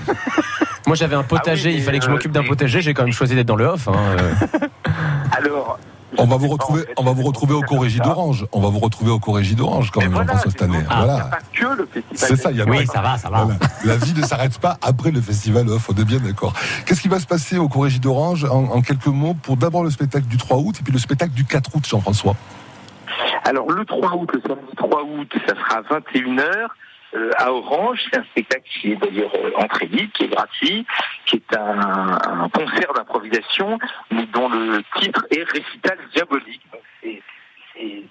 [0.86, 1.70] Moi, j'avais un potager.
[1.70, 2.80] Ah oui, il fallait que je euh, m'occupe d'un potager.
[2.82, 3.88] J'ai quand même choisi d'être dans le off.
[3.88, 4.58] hein, euh.
[5.36, 5.78] Alors,
[6.18, 8.04] On va vous retrouver, en fait, on va vous retrouver au ça.
[8.04, 8.46] d'Orange.
[8.52, 10.84] On va vous retrouver au Corrégie d'Orange quand même, voilà, Jean-François, cette année.
[10.86, 11.16] Voilà.
[11.16, 12.16] a pas que le festival.
[12.16, 13.44] C'est ça, il y a Oui, ça va, ça va.
[13.44, 13.58] Voilà.
[13.84, 16.52] La vie ne s'arrête pas après le festival off, on est bien d'accord.
[16.86, 19.90] Qu'est-ce qui va se passer au Corrégie d'Orange en, en quelques mots pour d'abord le
[19.90, 22.36] spectacle du 3 août et puis le spectacle du 4 août, Jean-François?
[23.44, 26.68] Alors le 3 août, le samedi 3 août, ça sera à 21h
[27.14, 28.00] euh, à Orange.
[28.04, 30.86] C'est un spectacle qui est d'ailleurs euh, entrée libre, qui est gratuit,
[31.26, 33.78] qui est un, concert d'improvisation,
[34.10, 36.62] mais dont le titre est Récital diabolique.
[37.02, 37.22] C'est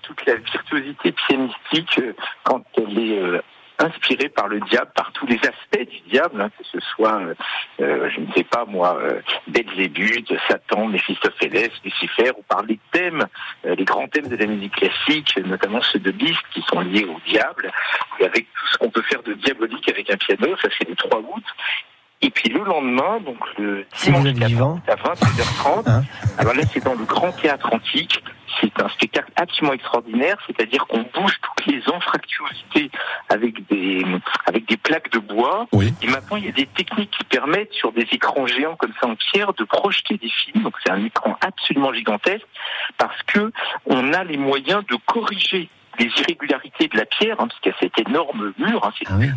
[0.01, 2.13] toute la virtuosité pianistique euh,
[2.43, 3.41] quand elle est
[3.79, 7.33] inspiré par le diable, par tous les aspects du diable, hein, que ce soit, euh,
[7.81, 13.25] euh, je ne sais pas moi, euh, Belzébuth, Satan, Méphistophélès, Lucifer, ou par les thèmes,
[13.65, 17.05] euh, les grands thèmes de la musique classique, notamment ceux de Liszt qui sont liés
[17.05, 17.71] au diable,
[18.19, 20.95] et avec tout ce qu'on peut faire de diabolique avec un piano, ça c'est le
[20.95, 21.43] 3 août.
[22.21, 24.79] Et puis le lendemain, donc le Si 4 vivant.
[24.87, 26.03] à 22h30, Hein
[26.37, 28.23] alors là c'est dans le Grand Théâtre Antique,
[28.61, 32.89] c'est un spectacle absolument extraordinaire, c'est-à-dire qu'on bouge toutes les anfractuosités
[33.29, 34.05] avec des,
[34.45, 35.93] avec des plaques de bois, Oui.
[36.01, 39.07] et maintenant, il y a des techniques qui permettent, sur des écrans géants comme ça
[39.07, 40.63] en pierre, de projeter des films.
[40.63, 42.45] Donc, c'est un écran absolument gigantesque
[42.97, 43.51] parce que
[43.85, 47.75] on a les moyens de corriger les irrégularités de la pierre, hein, parce qu'il y
[47.75, 48.83] a cet énorme mur.
[48.85, 49.29] hein, c'est Ah oui.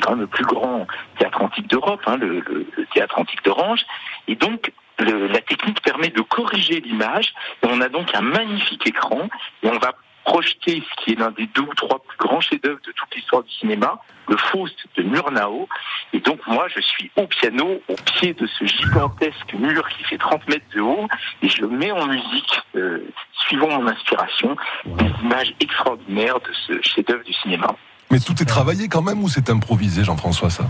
[0.00, 0.86] quand même le plus grand
[1.18, 3.84] théâtre antique d'Europe, hein, le, le- le théâtre antique d'Orange.
[4.26, 7.32] Et donc, le- la technique permet de corriger l'image.
[7.62, 9.28] Et on a donc un magnifique écran.
[9.62, 9.92] Et on va
[10.28, 13.42] projeter ce qui est l'un des deux ou trois plus grands chefs-d'œuvre de toute l'histoire
[13.42, 15.66] du cinéma, le Faust de Murnau.
[16.12, 20.18] Et donc, moi, je suis au piano, au pied de ce gigantesque mur qui fait
[20.18, 21.08] 30 mètres de haut,
[21.42, 23.08] et je mets en musique, euh,
[23.46, 27.74] suivant mon inspiration, des images extraordinaires de ce chef-d'œuvre du cinéma.
[28.10, 30.64] Mais tout est travaillé quand même ou c'est improvisé, Jean-François, ça?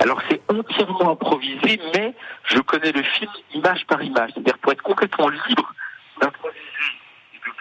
[0.00, 4.30] Alors c'est entièrement improvisé, mais je connais le film image par image.
[4.32, 5.74] C'est-à-dire pour être complètement libre
[6.20, 6.97] d'improviser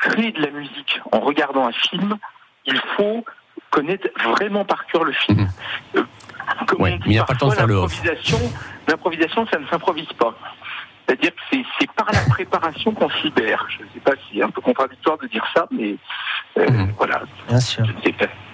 [0.02, 2.18] créer de la musique en regardant un film,
[2.66, 3.24] il faut
[3.70, 5.42] connaître vraiment par cœur le film.
[5.42, 5.48] Mhm.
[5.96, 6.04] Euh,
[6.66, 7.76] comme Ouais, on dit mais il n'y a pas le temps de faire le
[8.88, 10.34] l'improvisation, ça ne s'improvise pas.
[11.08, 13.66] C'est-à-dire que c'est, c'est par la préparation qu'on se libère.
[13.70, 15.96] Je ne sais pas si c'est un peu contradictoire de dire ça, mais
[16.58, 16.92] euh, Mhm.
[16.98, 17.86] voilà, Bien sûr.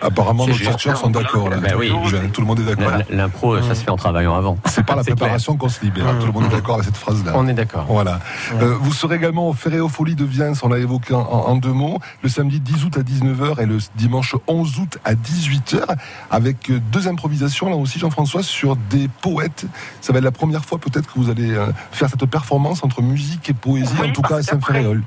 [0.01, 1.57] Apparemment, C'est nos chercheurs sont d'accord là.
[1.57, 1.91] Ben oui.
[2.33, 2.91] Tout le monde est d'accord.
[3.09, 4.57] L'impro, ça se fait en travaillant avant.
[4.65, 6.13] C'est par la C'est préparation qu'on se libère.
[6.13, 6.19] Mmh.
[6.19, 7.31] Tout le monde est d'accord avec cette phrase-là.
[7.35, 7.85] On est d'accord.
[7.87, 8.19] Voilà.
[8.61, 11.55] Euh, vous serez également au Ferré aux Folies de Viens, on l'a évoqué en, en
[11.55, 15.95] deux mots, le samedi 10 août à 19h et le dimanche 11 août à 18h,
[16.29, 19.65] avec euh, deux improvisations là aussi, Jean-François, sur des poètes.
[20.01, 23.01] Ça va être la première fois peut-être que vous allez euh, faire cette performance entre
[23.01, 25.01] musique et poésie, Oui, en tout cas à Saint-Ferréol.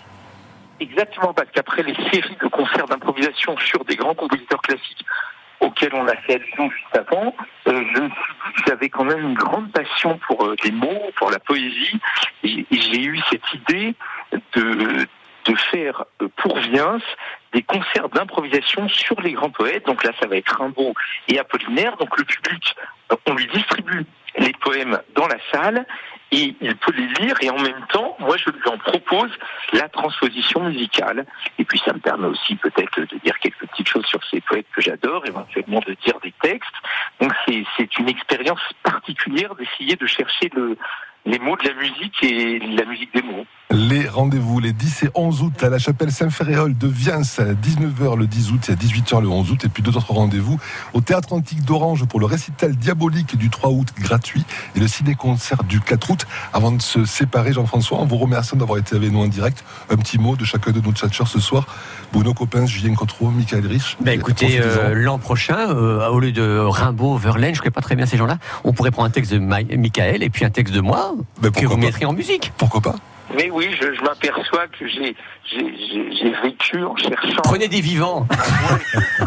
[0.80, 5.04] Exactement, parce qu'après les séries de concerts d'improvisation sur des grands compositeurs classiques
[5.60, 7.34] auxquels on a fait allusion juste avant,
[7.68, 10.70] euh, je me suis dit que j'avais quand même une grande passion pour euh, les
[10.70, 11.98] mots, pour la poésie,
[12.44, 13.94] et, et j'ai eu cette idée
[14.54, 15.06] de,
[15.46, 16.98] de faire euh, pour Viens
[17.52, 19.86] des concerts d'improvisation sur les grands poètes.
[19.86, 20.92] Donc là, ça va être Rimbaud
[21.28, 21.96] et Apollinaire.
[21.96, 22.76] Donc le public,
[23.12, 24.04] euh, on lui distribue
[24.38, 25.86] les poèmes dans la salle
[26.32, 29.30] et il peut les lire et en même temps, moi, je lui en propose
[29.72, 31.24] la transposition musicale.
[31.58, 34.66] Et puis ça me permet aussi peut-être de dire quelques petites choses sur ces poètes
[34.74, 36.74] que j'adore, éventuellement de dire des textes.
[37.20, 40.76] Donc c'est une expérience particulière d'essayer de chercher le,
[41.26, 43.46] les mots de la musique et la musique des mots.
[43.72, 48.16] Les rendez-vous les 10 et 11 août à la chapelle Saint-Ferréol de Viens à 19h
[48.16, 50.56] le 10 août et à 18h le 11 août et puis deux autres rendez-vous
[50.94, 54.44] au Théâtre Antique d'Orange pour le récital diabolique du 3 août gratuit
[54.76, 56.26] et le ciné-concert du 4 août.
[56.52, 59.64] Avant de se séparer Jean-François, on vous remercie d'avoir été avec nous en direct.
[59.90, 61.66] Un petit mot de chacun de nos tchatchers ce soir.
[62.12, 63.96] Bruno Coppens, Julien Cotreau, Michael Rich.
[64.00, 67.82] Ben écoutez, euh, l'an prochain, euh, au lieu de Rimbaud, Verlaine, je ne connais pas
[67.82, 70.72] très bien ces gens-là, on pourrait prendre un texte de Michael et puis un texte
[70.72, 72.52] de moi Ben, que vous mettrez en musique.
[72.56, 72.94] Pourquoi pas
[73.34, 75.16] Mais oui, je, je m'aperçois que j'ai
[75.50, 77.42] j'ai- j'ai j'ai vécu en cherchant.
[77.44, 78.26] Prenez des vivants.
[78.30, 79.26] Vous,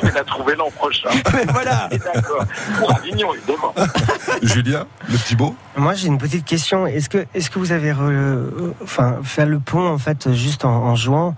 [0.00, 1.08] je vais la trouver l'an prochain.
[1.48, 1.88] voilà.
[1.90, 2.44] Et D'accord.
[2.78, 3.74] Pour Avignon, évidemment.
[4.42, 6.86] Julien, le petit beau Moi, j'ai une petite question.
[6.86, 10.70] Est-ce que, est-ce que vous avez, re- enfin, fait le pont en fait juste en,
[10.84, 11.34] en jouant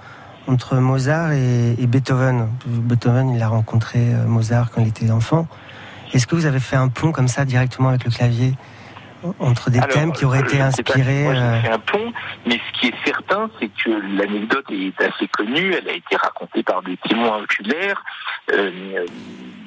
[0.49, 2.49] entre Mozart et, et Beethoven?
[2.67, 5.47] Beethoven, il a rencontré euh, Mozart quand il était enfant.
[6.13, 8.55] Est-ce que vous avez fait un pont comme ça directement avec le clavier?
[9.39, 12.13] Entre des Alors, thèmes qui auraient été inspirés Moi, euh, j'ai fait un pont,
[12.47, 15.75] mais ce qui est certain, c'est que l'anecdote est assez connue.
[15.75, 18.03] Elle a été racontée par des témoins oculaires.
[18.53, 19.07] Euh,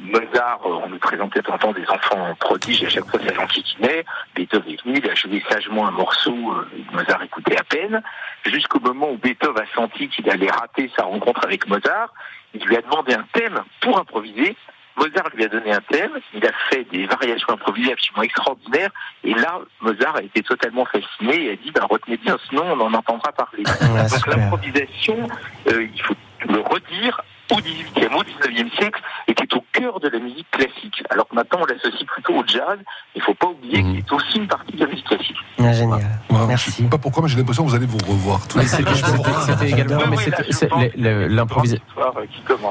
[0.06, 4.06] Mozart, on nous présentait temps des enfants prodiges, à chaque fois ça l'enquiquinait.
[4.36, 8.02] Beethoven est venu, il a joué sagement un morceau, euh, Mozart écoutait à peine,
[8.46, 12.13] jusqu'au moment où Beethoven a senti qu'il allait rater sa rencontre avec Mozart.
[12.54, 14.56] Il lui a demandé un thème pour improviser.
[14.97, 18.91] Mozart lui a donné un thème, il a fait des variations improvisées absolument extraordinaires,
[19.23, 22.79] et là, Mozart a été totalement fasciné et a dit, ben, retenez bien, sinon on
[22.79, 23.63] en entendra parler.
[23.65, 25.27] ouais, Donc l'improvisation,
[25.67, 26.15] euh, il faut
[26.47, 31.03] le redire, au 18e, au 19e siècle, était au cœur de la musique classique.
[31.10, 32.77] Alors que maintenant on l'associe plutôt au jazz,
[33.15, 33.89] il ne faut pas oublier Mhm.
[33.91, 35.36] qu'il est aussi une partie de la musique classique.
[35.60, 35.99] Ah, génial.
[36.29, 36.71] Ouais, Je Merci.
[36.71, 38.45] sais pas pourquoi, mais j'ai l'impression que vous allez vous revoir.
[38.47, 39.99] tous c'était- également.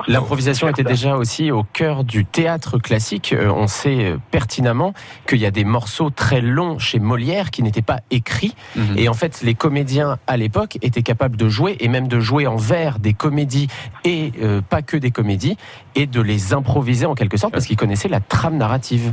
[0.06, 3.32] L'improvisation était déjà aussi au cœur du théâtre classique.
[3.32, 4.92] Euh, On sait euh, pertinemment
[5.26, 8.54] qu'il y a des morceaux très longs chez Molière qui n'étaient pas écrits.
[8.76, 8.98] Mhm.
[8.98, 12.46] Et en fait, les comédiens à l'époque étaient capables de jouer et même de jouer
[12.46, 13.68] en vers des comédies
[14.04, 15.56] et euh, pas que des comédies
[15.94, 19.12] et de les improviser en quelque sorte parce qu'ils connaissaient la trame narrative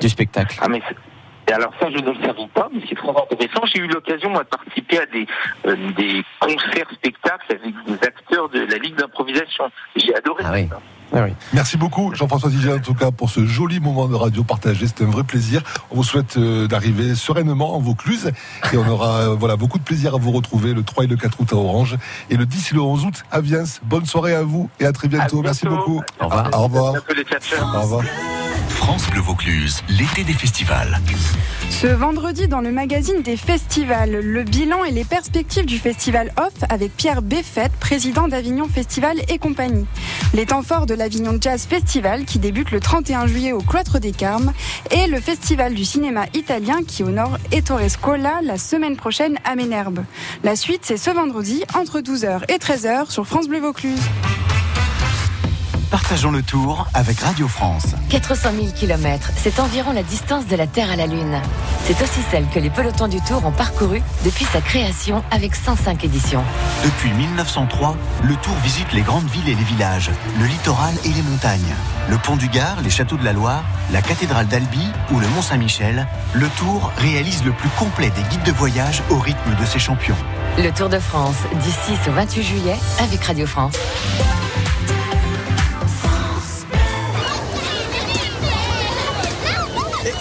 [0.00, 0.58] du spectacle.
[0.60, 0.80] Ah, mais
[1.48, 3.66] et alors ça, je ne le savais pas, mais c'est très intéressant.
[3.66, 5.26] J'ai eu l'occasion, moi, de participer à des,
[5.66, 9.64] euh, des concerts, spectacles avec des acteurs de la Ligue d'improvisation.
[9.96, 10.68] J'ai adoré Ah oui.
[11.14, 11.30] Ah oui.
[11.52, 14.86] Merci beaucoup, Jean-François Didier, en tout cas, pour ce joli moment de radio partagé.
[14.86, 15.62] C'était un vrai plaisir.
[15.90, 18.32] On vous souhaite euh, d'arriver sereinement en Vaucluse.
[18.72, 21.16] Et on aura euh, voilà, beaucoup de plaisir à vous retrouver le 3 et le
[21.16, 21.98] 4 août à Orange.
[22.30, 23.64] Et le 10 et le 11 août à Viens.
[23.84, 25.40] Bonne soirée à vous et à très bientôt.
[25.40, 26.02] À Merci beaucoup.
[26.20, 26.50] Au revoir.
[26.52, 26.94] Au revoir.
[27.74, 28.04] Au revoir.
[28.68, 30.98] France Bleu Vaucluse, l'été des festivals.
[31.70, 36.52] Ce vendredi, dans le magazine des festivals, le bilan et les perspectives du festival Off
[36.68, 39.86] avec Pierre Beffette, président d'Avignon Festival et compagnie.
[40.34, 44.12] Les temps forts de l'Avignon Jazz Festival qui débute le 31 juillet au Cloître des
[44.12, 44.52] Carmes
[44.92, 50.04] et le festival du cinéma italien qui honore Ettore Scola la semaine prochaine à Ménherbe.
[50.44, 53.98] La suite, c'est ce vendredi entre 12h et 13h sur France Bleu Vaucluse.
[55.90, 57.96] Partageons le tour avec Radio France.
[58.08, 61.42] 400 000 km, c'est environ la distance de la Terre à la Lune.
[61.84, 66.04] C'est aussi celle que les pelotons du Tour ont parcouru depuis sa création avec 105
[66.04, 66.44] éditions.
[66.84, 71.22] Depuis 1903, le Tour visite les grandes villes et les villages, le littoral et les
[71.22, 71.74] montagnes.
[72.08, 75.42] Le pont du Gard, les châteaux de la Loire, la cathédrale d'Albi ou le Mont
[75.42, 79.80] Saint-Michel, le Tour réalise le plus complet des guides de voyage au rythme de ses
[79.80, 80.16] champions.
[80.58, 83.74] Le Tour de France, du 6 au 28 juillet, avec Radio France.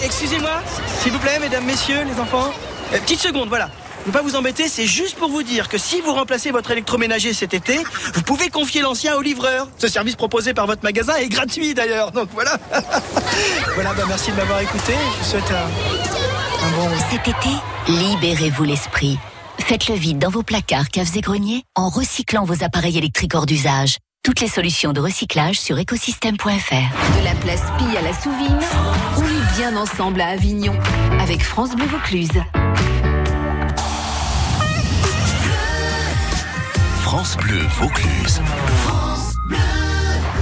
[0.04, 0.62] Excusez-moi,
[1.02, 2.52] s'il vous plaît, mesdames, messieurs, les enfants.
[2.94, 3.70] Euh, petite seconde, voilà.
[4.04, 6.72] Je ne pas vous embêter, c'est juste pour vous dire que si vous remplacez votre
[6.72, 7.78] électroménager cet été,
[8.16, 9.68] vous pouvez confier l'ancien au livreur.
[9.78, 12.58] Ce service proposé par votre magasin est gratuit d'ailleurs, donc voilà.
[13.76, 14.94] voilà, bah merci de m'avoir écouté.
[14.94, 16.90] Je vous souhaite un, un bon.
[17.12, 17.50] Cet été,
[17.88, 19.20] libérez-vous l'esprit.
[19.60, 23.46] Faites le vide dans vos placards, caves et greniers en recyclant vos appareils électriques hors
[23.46, 23.98] d'usage.
[24.24, 26.46] Toutes les solutions de recyclage sur écosystème.fr.
[26.46, 28.60] De la place Pille à la Souvine,
[29.18, 30.78] on est bien ensemble à Avignon
[31.20, 32.30] avec France Bleu Vaucluse.
[37.00, 38.42] France Bleu Vaucluse.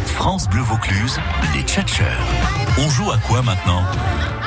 [0.07, 1.17] France Bleu Vaucluse,
[1.55, 2.58] les tchatcheurs.
[2.77, 3.83] On joue à quoi maintenant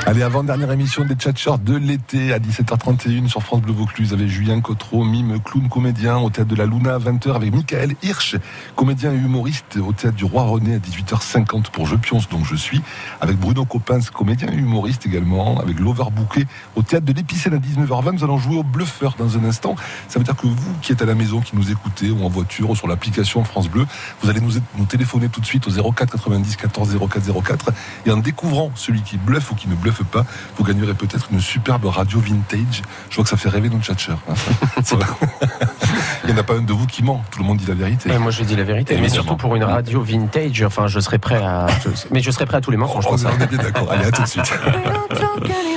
[0.05, 4.59] Allez, avant-dernière émission des Tchatchers de l'été à 17h31 sur France Bleu Vaucluse avec Julien
[4.59, 8.35] Cotreau, mime, clown, comédien au théâtre de la Luna à 20h avec Michael Hirsch,
[8.75, 12.55] comédien et humoriste au théâtre du Roi René à 18h50 pour Je Pionce, donc je
[12.55, 12.81] suis,
[13.21, 18.15] avec Bruno Coppens, comédien et humoriste également, avec L'Overbouquet au théâtre de l'Épicène à 19h20.
[18.15, 19.77] Nous allons jouer au bluffeur dans un instant.
[20.09, 22.29] Ça veut dire que vous qui êtes à la maison, qui nous écoutez ou en
[22.29, 23.85] voiture ou sur l'application France Bleu,
[24.21, 27.71] vous allez nous, téléphoner tout de suite au 04 90 14 04 04
[28.05, 30.25] et en découvrant celui qui bluffe ou qui ne bluffe pas,
[30.57, 32.81] vous gagnerez peut-être une superbe radio vintage.
[33.09, 34.13] Je vois que ça fait rêver nos tchatchers.
[34.29, 34.33] hein.
[36.25, 37.23] Il n'y en a pas un de vous qui ment.
[37.31, 38.09] Tout le monde dit la vérité.
[38.11, 39.23] Et moi je dis la vérité, mais Évidemment.
[39.23, 41.67] surtout pour une radio vintage, enfin je serais prêt à,
[42.11, 43.05] mais je serais prêt à tous les mensonges.
[43.09, 43.29] On ça.
[43.31, 43.91] est bien d'accord.
[43.91, 44.53] Allez, à tout de suite.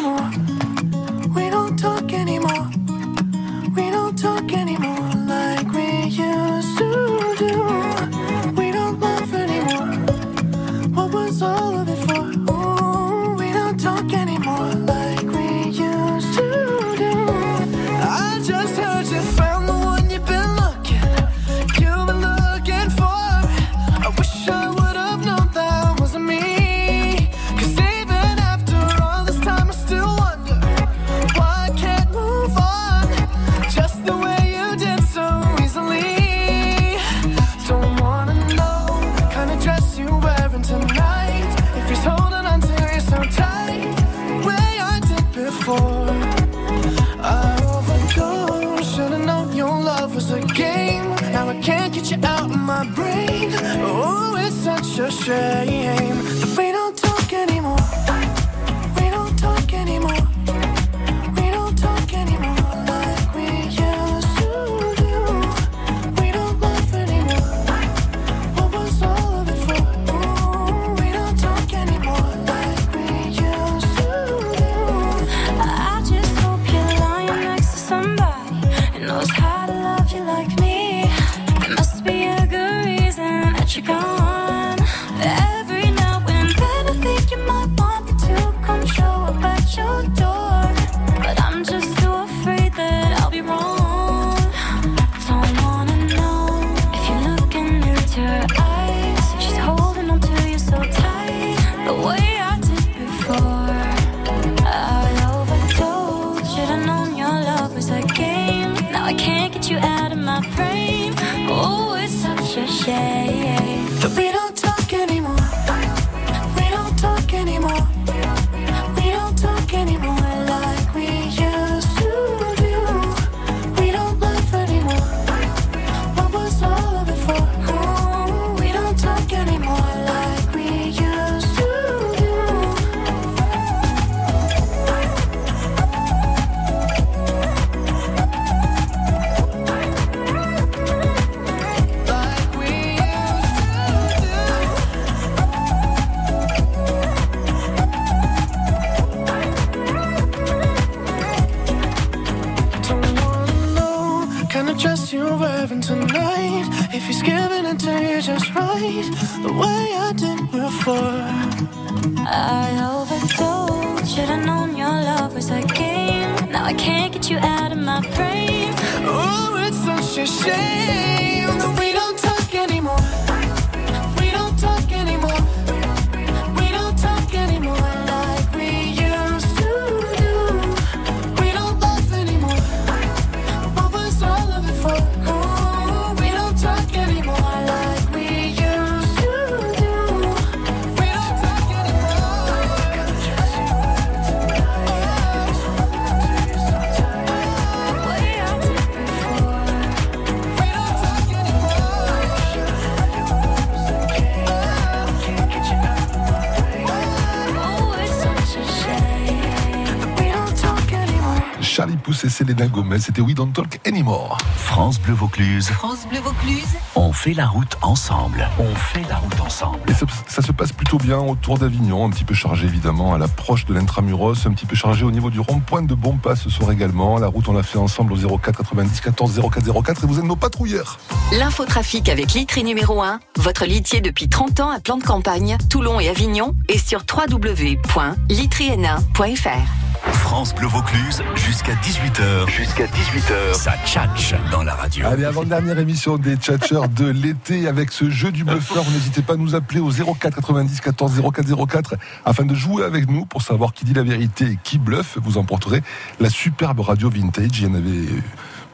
[212.47, 214.39] Selena Gomez, c'était We Don't Talk Anymore.
[214.57, 215.69] France Bleu Vaucluse.
[215.69, 216.77] France Bleu Vaucluse.
[216.95, 218.49] On fait la route ensemble.
[218.61, 219.81] On fait la route ensemble.
[219.89, 223.19] Et ça, ça se passe plutôt bien autour d'Avignon, un petit peu chargé évidemment à
[223.19, 226.71] l'approche de l'intramuros, un petit peu chargé au niveau du rond-point de Bonpas ce soir
[226.71, 227.19] également.
[227.19, 230.25] La route, on l'a fait ensemble au 04 90 14 04 04 et vous êtes
[230.25, 230.99] nos patrouilleurs.
[231.33, 235.99] L'infotrafic avec Litry numéro 1, votre litier depuis 30 ans à plan de campagne, Toulon
[235.99, 239.86] et Avignon, et sur www.litryn1.fr.
[240.13, 242.49] France Bleu Vaucluse jusqu'à 18h.
[242.49, 243.55] Jusqu'à 18h.
[243.55, 245.07] Ça tchatche dans la radio.
[245.07, 248.81] Allez, avant-dernière émission des Tchatcheurs de l'été avec ce jeu du buffer.
[248.93, 253.09] N'hésitez pas à nous appeler au 04 90 14 04 04 afin de jouer avec
[253.09, 255.19] nous pour savoir qui dit la vérité et qui bluffe.
[255.23, 255.83] Vous emporterez
[256.21, 257.61] la superbe radio vintage.
[257.61, 258.07] Il y en avait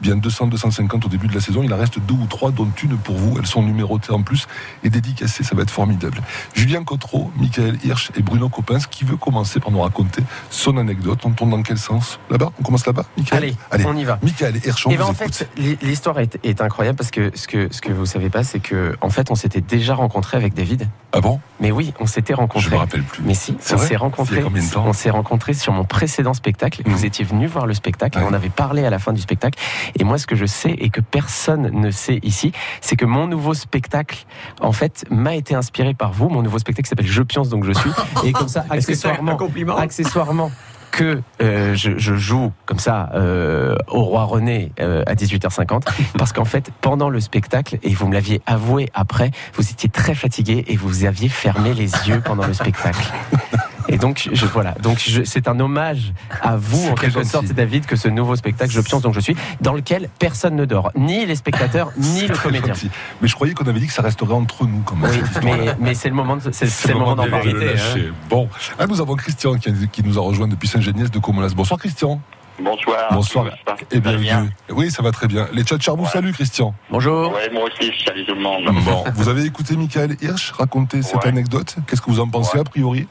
[0.01, 1.61] bien 200, 250 au début de la saison.
[1.63, 3.37] Il en reste deux ou trois, dont une pour vous.
[3.39, 4.47] Elles sont numérotées en plus
[4.83, 5.43] et dédicacées.
[5.43, 6.21] Ça va être formidable.
[6.53, 11.19] Julien Cotreau, Michael Hirsch et Bruno Coppens qui veut commencer par nous raconter son anecdote.
[11.25, 12.19] On tourne dans quel sens?
[12.29, 12.51] Là-bas?
[12.59, 13.55] On commence là-bas Michael?
[13.71, 14.19] Allez, on y va.
[14.21, 15.35] Michael Hirsch, on Et ben vous en écoute.
[15.35, 18.43] fait, l'hi- l'histoire est, est incroyable parce que ce que ce que vous savez pas,
[18.43, 20.87] c'est que en fait, on s'était déjà rencontré avec David.
[21.11, 21.39] Ah bon?
[21.59, 22.67] Mais oui, on s'était rencontré.
[22.69, 23.23] Je me rappelle plus.
[23.23, 24.43] Mais si, on s'est rencontré.
[24.75, 26.81] On s'est rencontré sur mon précédent spectacle.
[26.85, 28.19] Vous étiez venu voir le spectacle.
[28.19, 29.59] et on avait parlé à la fin du spectacle.
[29.99, 33.27] Et moi, ce que je sais et que personne ne sait ici, c'est que mon
[33.27, 34.25] nouveau spectacle,
[34.61, 36.29] en fait, m'a été inspiré par vous.
[36.29, 37.91] Mon nouveau spectacle s'appelle Je pionce donc je suis.
[38.25, 40.51] Et comme ça, accessoirement, compliment accessoirement
[40.93, 45.87] que euh, je, je joue comme ça euh, au roi René euh, à 18h50
[46.19, 50.13] parce qu'en fait pendant le spectacle et vous me l'aviez avoué après vous étiez très
[50.13, 53.11] fatigué et vous aviez fermé les yeux pendant le spectacle
[53.93, 57.95] et donc je voilà donc c'est un hommage à vous en quelque sorte David que
[57.95, 61.35] ce nouveau spectacle je pionce donc je suis dans lequel personne ne dort ni les
[61.35, 62.89] spectateurs ni le comédien gentil.
[63.21, 65.11] Mais je croyais qu'on avait dit que ça resterait entre nous quand même.
[65.11, 68.11] oui, mais, mais c'est le moment de- c'est le moment d'en de parler le lâcher.
[68.29, 71.49] Bon, ah, nous avons Christian qui, qui nous a rejoint depuis Saint-Geniès de Comolas.
[71.55, 72.19] Bonsoir Christian.
[72.59, 73.11] Bonsoir.
[73.11, 73.45] Bonsoir.
[73.91, 74.49] Et va bienvenue.
[74.69, 75.47] Oui, ça va très bien.
[75.53, 76.73] Les tchatchers vous saluent Christian.
[76.89, 77.33] Bonjour.
[77.33, 78.65] Ouais, moi aussi, je salue tout le monde.
[78.85, 81.75] Bon, vous avez écouté Michael Hirsch raconter cette anecdote?
[81.87, 83.07] Qu'est-ce que vous en pensez a priori?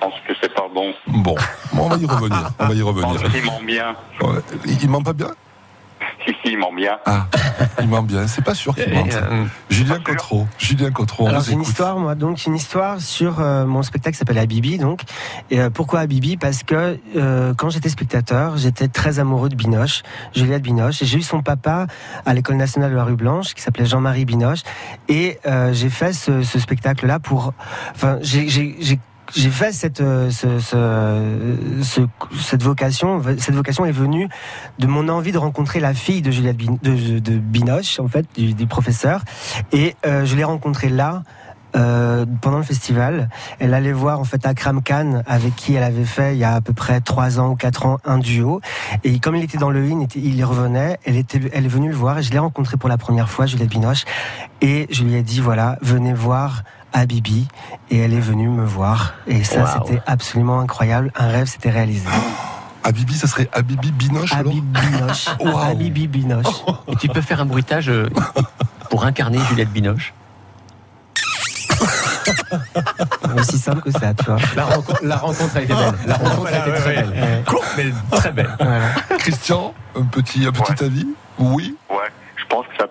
[0.00, 0.92] Pense que c'est pas bon.
[1.06, 1.34] Bon,
[1.72, 2.50] Bon, on va y revenir.
[2.58, 3.30] On va y Je revenir.
[3.32, 3.94] qu'il ment bien.
[4.20, 4.40] Ouais.
[4.66, 5.28] Il il ment pas bien?
[6.26, 6.98] Si, si, il ment bien.
[7.06, 7.26] Ah,
[7.80, 8.26] il ment bien.
[8.26, 9.16] C'est pas sûr qu'il mente.
[9.70, 10.46] Julien Cotreau.
[10.58, 14.18] Julien Cotreau, Alors j'ai une histoire, moi, donc une histoire sur euh, mon spectacle qui
[14.18, 15.02] s'appelle Habibi, donc.
[15.50, 16.36] Et euh, pourquoi Habibi?
[16.36, 20.02] Parce que euh, quand j'étais spectateur, j'étais très amoureux de Binoche,
[20.34, 21.86] Juliette Binoche, et j'ai eu son papa
[22.26, 24.60] à l'école nationale de la rue Blanche, qui s'appelait Jean-Marie Binoche,
[25.08, 27.54] et euh, j'ai fait ce, ce spectacle-là pour,
[27.94, 28.48] enfin, j'ai-
[29.34, 33.22] j'ai fait cette, euh, ce- ce- ce- cette vocation.
[33.38, 34.28] Cette vocation est venue
[34.78, 38.54] de mon envie de rencontrer la fille de Juliette de, de Binoche, en fait, du,
[38.54, 39.22] du professeur.
[39.72, 41.22] Et euh, je l'ai rencontrée là.
[41.76, 43.28] euh, pendant le festival,
[43.60, 46.54] elle allait voir en fait Akram Khan avec qui elle avait fait il y a
[46.54, 48.60] à peu près trois ans ou quatre ans un duo.
[49.04, 50.98] Et comme il était dans le in, il y revenait.
[51.04, 53.46] Elle était, elle est venue le voir et je l'ai rencontré pour la première fois,
[53.46, 54.04] Juliette Binoche.
[54.60, 57.48] Et je lui ai dit voilà, venez voir Habibi.
[57.90, 59.14] Et elle est venue me voir.
[59.26, 61.12] Et ça, c'était absolument incroyable.
[61.16, 62.08] Un rêve s'était réalisé.
[62.84, 65.28] Habibi, ça serait Habibi Binoche Habibi Binoche.
[65.62, 66.64] Habibi Binoche.
[66.88, 68.08] Et tu peux faire un bruitage euh,
[68.88, 70.14] pour incarner Juliette Binoche?
[73.36, 74.38] Aussi simple que ça, tu vois.
[74.56, 75.94] La rencontre, la rencontre a été belle.
[76.06, 77.44] La rencontre a été très belle.
[77.76, 78.50] Mais très belle.
[79.18, 81.06] Christian, un petit, un petit avis?
[81.38, 81.96] Oui Ouais,
[82.36, 82.86] je pense que ça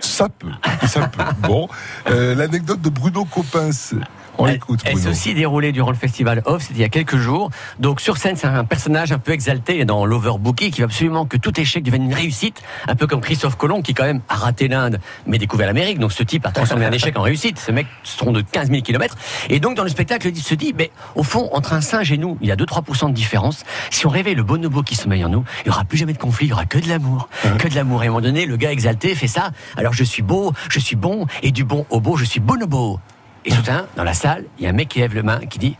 [0.00, 0.52] Ça peut,
[0.86, 1.22] ça peut.
[1.46, 1.68] Bon,
[2.08, 3.94] euh, l'anecdote de Bruno Coppens.
[4.38, 6.88] On Elle- l'écoute, Elle s'est aussi déroulée durant le festival Off, c'était il y a
[6.88, 7.50] quelques jours.
[7.78, 11.36] Donc sur scène, c'est un personnage un peu exalté dans l'overbooking qui veut absolument que
[11.36, 14.68] tout échec devienne une réussite, un peu comme Christophe Colomb qui quand même a raté
[14.68, 15.98] l'Inde mais découvert l'Amérique.
[15.98, 17.58] Donc ce type a transformé un échec en réussite.
[17.58, 19.16] Ce mec seront de 15 000 km.
[19.50, 22.16] Et donc dans le spectacle, il se dit, mais au fond, entre un singe et
[22.18, 23.64] nous, il y a 2-3% de différence.
[23.90, 26.18] Si on réveille le bonobo qui sommeille en nous, il n'y aura plus jamais de
[26.18, 27.28] conflit, il y aura que de l'amour.
[27.58, 28.02] Que de l'amour.
[28.02, 29.50] Et à un moment donné, le gars exalté fait ça.
[29.76, 32.98] Alors je suis beau, je suis bon, et du bon au beau, je suis bonobo.
[33.44, 35.58] Et soudain, dans la salle, il y a un mec qui lève le main, qui
[35.58, 35.76] dit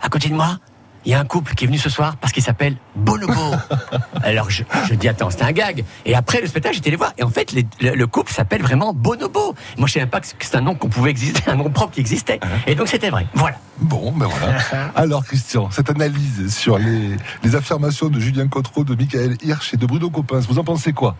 [0.00, 0.58] À côté de moi,
[1.04, 3.32] il y a un couple qui est venu ce soir parce qu'il s'appelle Bonobo.
[4.22, 5.84] Alors je, je dis Attends, c'était un gag.
[6.06, 7.12] Et après le spectacle, j'étais les voir.
[7.18, 9.54] Et en fait, les- le, le couple s'appelle vraiment Bonobo.
[9.78, 11.92] Moi, je savais même pas que c'est un nom qu'on pouvait exister, un nom propre
[11.94, 12.38] qui existait.
[12.66, 13.26] Et donc, c'était vrai.
[13.34, 13.56] Voilà.
[13.80, 14.58] Bon, ben voilà.
[14.94, 19.76] Alors, Christian, cette analyse sur les, les affirmations de Julien Cotreau, de Michael Hirsch et
[19.76, 21.16] de Bruno Coppens, vous en pensez quoi?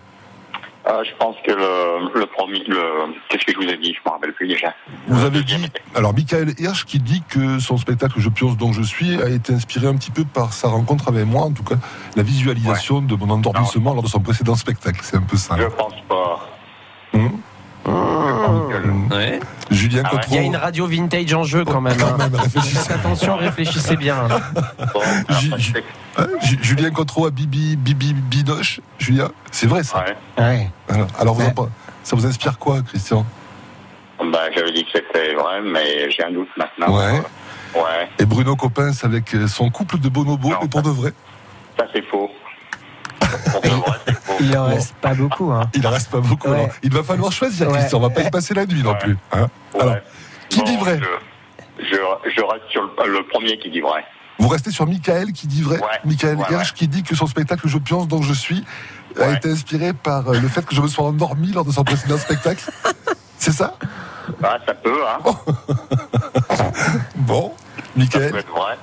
[0.87, 3.95] Euh, je pense que le, le premier, le, qu'est-ce que je vous ai dit?
[3.95, 4.75] Je me rappelle plus déjà.
[5.07, 5.55] Vous avez dit,
[5.95, 9.53] alors Michael Hirsch qui dit que son spectacle Je pionce donc je suis a été
[9.53, 11.77] inspiré un petit peu par sa rencontre avec moi, en tout cas
[12.17, 15.01] la visualisation de mon endormissement lors de son précédent spectacle.
[15.03, 15.57] C'est un peu ça.
[15.57, 16.49] Je pense pas.
[17.87, 19.41] Ouais.
[19.71, 20.21] Julien Ah ouais.
[20.31, 21.97] Il y a une radio vintage en jeu quand même.
[22.01, 22.17] hein.
[22.49, 24.29] Faites attention, réfléchissez bien.
[25.41, 25.75] Ju- Ju-
[26.17, 28.81] hein, Ju- Julien Cotreau à Bibi, Bibi Binoche.
[28.99, 30.05] Julien, c'est vrai ça
[30.39, 30.71] Ouais.
[30.89, 31.69] Alors, alors vous en pen-
[32.03, 33.25] ça vous inspire quoi, Christian?
[34.21, 36.97] Bah, j'avais dit que c'était vrai, mais j'ai un doute maintenant.
[36.97, 37.21] Ouais.
[37.75, 41.13] Ouais, Et Bruno Coppens avec euh, son couple de bonobos, mais pour de vrai
[41.79, 42.31] ça c'est faux.
[44.41, 45.51] Il en reste pas beaucoup.
[45.53, 45.69] Hein.
[45.75, 46.49] Il en reste pas beaucoup.
[46.49, 46.71] Ouais.
[46.83, 47.75] Il va falloir choisir, Ouais.
[47.79, 47.99] Christian.
[47.99, 49.17] On va pas y passer la nuit non plus.
[49.33, 49.49] hein.
[49.81, 49.97] alors,
[50.49, 51.01] qui dit vrai
[51.79, 54.05] Je, je reste sur le, le premier qui dit vrai.
[54.39, 55.81] Vous restez sur Michael qui dit vrai.
[56.05, 58.65] Michael ouais, Hirsch qui dit que son spectacle Je pionce donc je suis
[59.21, 61.85] a été inspiré par euh, le fait que je me sois endormi lors de son
[61.85, 62.65] précédent spectacle.
[63.39, 63.75] C'est ça?
[64.43, 65.19] Ah, ça peut, hein.
[67.17, 67.53] Bon,
[67.97, 68.25] Michael.
[68.25, 68.79] Ça peut être vrai.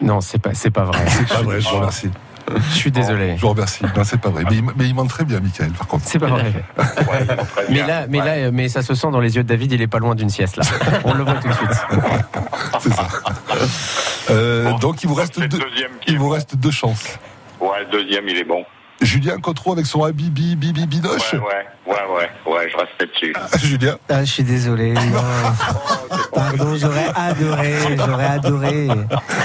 [0.00, 0.98] Non, c'est pas, c'est pas vrai.
[1.08, 2.10] C'est pas vrai, je vous remercie.
[2.70, 3.36] Je suis désolé.
[3.36, 3.84] Je vous remercie.
[3.96, 4.44] Non, c'est pas vrai.
[4.48, 6.04] Mais il, mais il ment très bien, Michael, par contre.
[6.06, 6.52] C'est pas vrai.
[7.68, 9.72] Mais là, mais là, euh, mais ça se sent dans les yeux de David.
[9.72, 10.64] Il est pas loin d'une sieste là.
[11.04, 11.70] On le voit tout de suite.
[12.80, 13.08] C'est ça.
[14.30, 15.58] Euh, donc il vous reste deux,
[16.06, 17.18] il vous reste deux chances.
[17.60, 18.64] Ouais, le deuxième, il est bon.
[19.00, 21.32] Julien Cotreau avec son Habibi Bibi Binoche.
[21.32, 21.94] Ouais, ouais, ouais,
[22.46, 23.34] ouais, ouais, je reste là-dessus.
[23.66, 23.96] Julien.
[24.08, 24.92] Ah, je suis désolé.
[24.94, 25.00] non.
[26.34, 28.88] Pardon, j'aurais adoré, j'aurais adoré.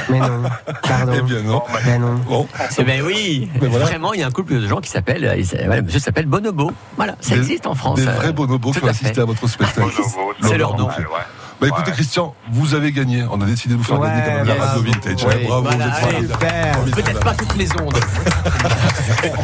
[0.10, 0.44] Mais non,
[0.84, 1.14] pardon.
[1.18, 1.62] Eh bien non.
[1.86, 2.16] Mais non.
[2.28, 2.48] Bon.
[2.78, 3.86] Eh ben oui, Mais voilà.
[3.86, 6.72] vraiment, il y a un couple de gens qui s'appellent, euh, voilà, monsieur s'appelle Bonobo.
[6.96, 8.00] Voilà, ça Des- existe en France.
[8.00, 9.88] Des vrais bonobos qui ont à assisté à votre spectacle.
[10.44, 10.90] C'est leur nom.
[11.62, 13.24] Bah écoutez Christian, vous avez gagné.
[13.32, 14.80] On a décidé de vous faire Ouais, gagner quand même la bravo.
[14.82, 15.26] radio vintage.
[15.48, 15.88] Bravo, voilà,
[16.82, 16.96] vous êtes.
[16.96, 17.98] Peut-être pas toutes les ondes.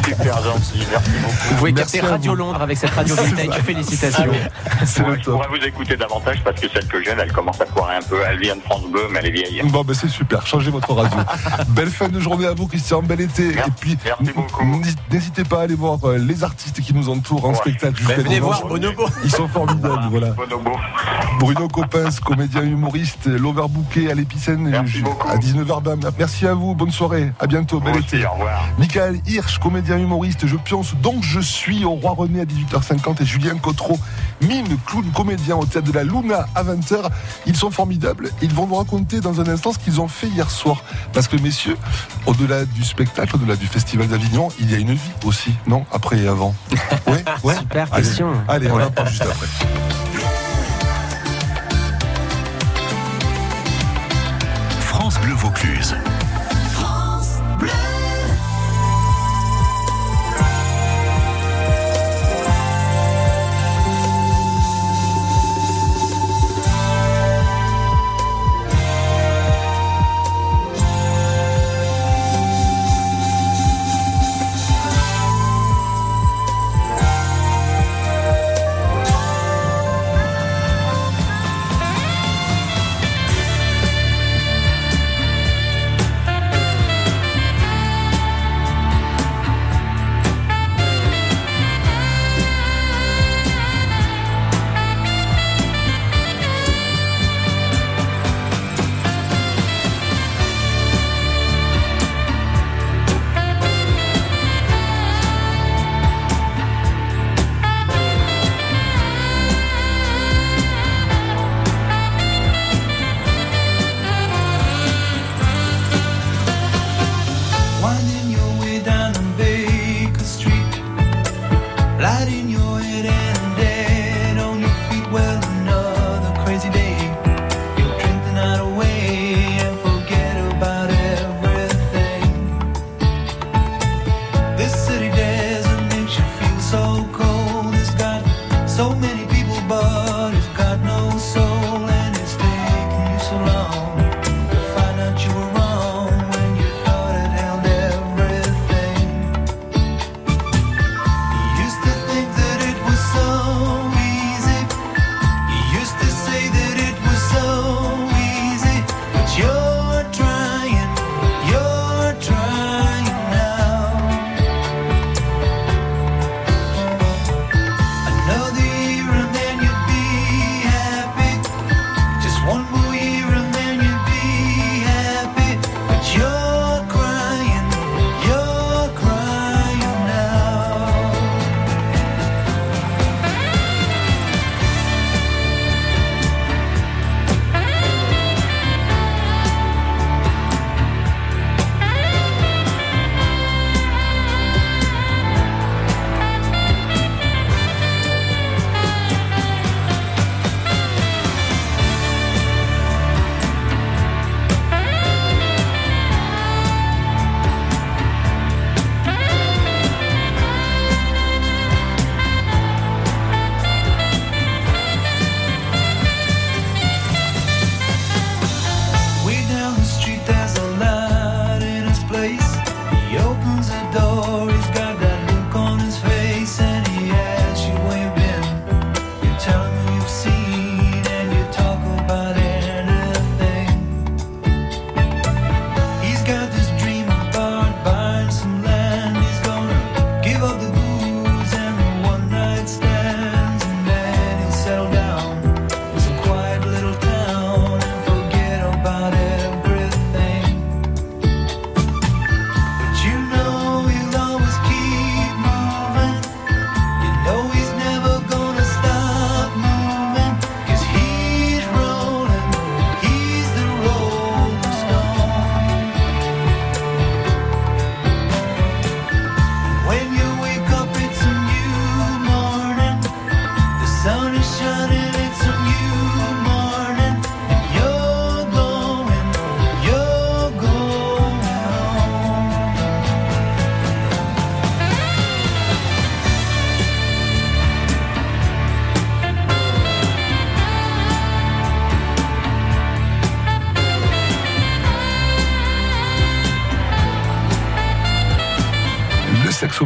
[0.04, 1.34] Super gentil, merci beaucoup.
[1.50, 2.36] Vous pouvez à Radio vous.
[2.36, 3.60] Londres avec cette radio vintage.
[3.62, 4.24] Félicitations.
[4.84, 5.34] C'est Ouais, le je top.
[5.34, 8.16] pourrais vous écouter davantage parce que celle que j'ai, elle commence à foirer un peu.
[8.28, 9.62] Elle vient de France Bleu, mais elle est vieille.
[9.64, 10.46] Bon, ben c'est super.
[10.46, 11.18] Changez votre radio.
[11.68, 13.02] Belle fin de journée à vous, Christian.
[13.02, 13.48] Bel été.
[13.48, 14.62] Et puis, merci beaucoup.
[14.62, 18.02] n- n'hésitez pas à aller voir euh, les artistes qui nous entourent en spectacle.
[18.02, 19.06] venez voir Bonobo.
[19.24, 20.28] Ils sont formidables, voilà.
[20.30, 20.72] Bonobo.
[21.42, 25.28] Bruno Coppens, comédien humoriste, l'overbooké à l'épicène Merci ju- beaucoup.
[25.28, 26.12] à 19h.
[26.16, 26.76] Merci à vous.
[26.76, 27.32] Bonne soirée.
[27.40, 27.80] À bientôt.
[27.80, 28.24] Bel été.
[28.24, 28.62] au revoir.
[28.78, 33.24] Michael Hirsch, comédien humoriste, je pionce donc je suis au Roi René à 18h50 et
[33.26, 33.98] Julien Cotreau,
[34.40, 37.10] mime, clown, comédien au théâtre de la Luna à 20h.
[37.46, 38.30] Ils sont formidables.
[38.40, 40.84] Ils vont nous raconter dans un instant ce qu'ils ont fait hier soir.
[41.12, 41.76] Parce que messieurs,
[42.26, 45.84] au-delà du spectacle, au-delà du Festival d'Avignon, il y a une vie aussi, non?
[45.92, 46.54] Après et avant.
[47.08, 47.56] Oui, ouais.
[47.56, 48.28] Super Allez, question.
[48.46, 49.46] Allez, on en parle juste après.
[55.62, 56.11] Vaucluse.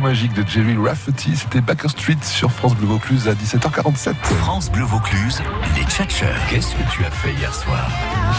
[0.07, 1.35] Magique de Jerry Rafferty.
[1.35, 4.15] C'était Baker Street sur France Bleu Vaucluse à 17h47.
[4.23, 5.43] France Bleu Vaucluse,
[5.75, 6.29] les tchatcheurs.
[6.49, 7.91] Qu'est-ce que tu as fait hier soir?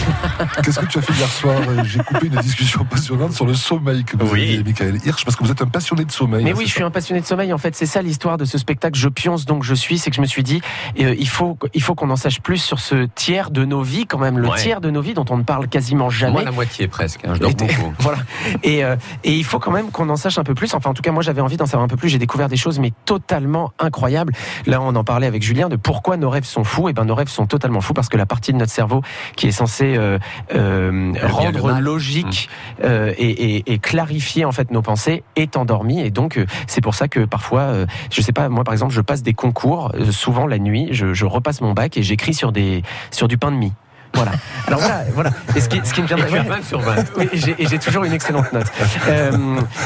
[0.62, 3.54] Qu'est-ce que tu as fait hier soir Euh, J'ai coupé une discussion passionnante sur le
[3.54, 4.54] sommeil que vous Oui.
[4.54, 6.44] avez, Michael Hirsch, parce que vous êtes un passionné de sommeil.
[6.44, 7.52] Mais hein, oui, je suis un passionné de sommeil.
[7.52, 8.98] En fait, c'est ça l'histoire de ce spectacle.
[8.98, 9.98] Je pionce donc je suis.
[9.98, 10.60] C'est que je me suis dit,
[11.00, 14.06] euh, il faut, il faut qu'on en sache plus sur ce tiers de nos vies,
[14.06, 14.56] quand même, le Ouais.
[14.58, 16.32] tiers de nos vies dont on ne parle quasiment jamais.
[16.32, 17.20] Moi, la moitié presque.
[17.24, 17.92] hein, je dors Et- beaucoup.
[18.00, 18.18] voilà.
[18.62, 20.74] Et, euh, et il faut quand même qu'on en sache un peu plus.
[20.74, 22.08] Enfin, en tout cas, moi, j'avais envie d'en savoir un peu plus.
[22.08, 24.32] J'ai découvert des choses, mais totalement incroyables.
[24.66, 26.88] Là, on en parlait avec Julien de pourquoi nos rêves sont fous.
[26.88, 29.02] Et ben, nos rêves sont totalement fous parce que la partie de notre cerveau
[29.36, 30.18] qui est censée euh,
[30.54, 32.48] euh, rendre logique
[32.84, 36.00] euh, et, et- et clarifier en fait nos pensées est endormie.
[36.00, 37.72] Et donc, c'est pour ça que parfois,
[38.12, 40.88] je sais pas, moi, par exemple, je passe des concours souvent la nuit.
[40.92, 43.72] Je, je repasse mon bac et j'écris sur des sur du pain de mie.
[44.14, 44.32] Voilà.
[44.66, 45.30] Alors voilà, voilà.
[45.56, 46.94] Et ce qui, ce qui me vient Et tu as 20 sur 20.
[47.16, 48.66] Oui, et j'ai- et toujours une excellente note.
[49.08, 49.30] Euh,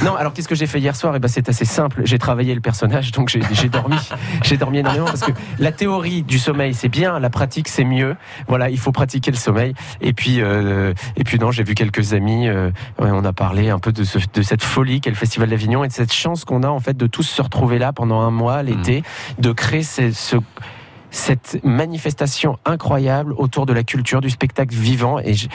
[0.04, 1.14] non, alors qu'est-ce que j'ai fait hier soir?
[1.16, 2.02] Eh ben, c'est assez simple.
[2.04, 3.96] J'ai travaillé le personnage, donc j'ai j'ai dormi.
[4.42, 8.16] J'ai dormi énormément parce que la théorie du sommeil c'est bien, la pratique c'est mieux.
[8.48, 9.74] Voilà, il faut pratiquer le sommeil.
[10.00, 12.48] Et puis, euh, et puis non, j'ai vu quelques amis.
[12.48, 15.50] euh, ouais, on a parlé un peu de, ce- de cette folie qu'est le Festival
[15.50, 18.20] d'Avignon et de cette chance qu'on a en fait de tous se retrouver là pendant
[18.20, 19.02] un mois l'été,
[19.38, 20.36] de créer ce
[21.12, 25.20] cette manifestation incroyable autour de la culture, du spectacle vivant.
[25.20, 25.48] Et, je-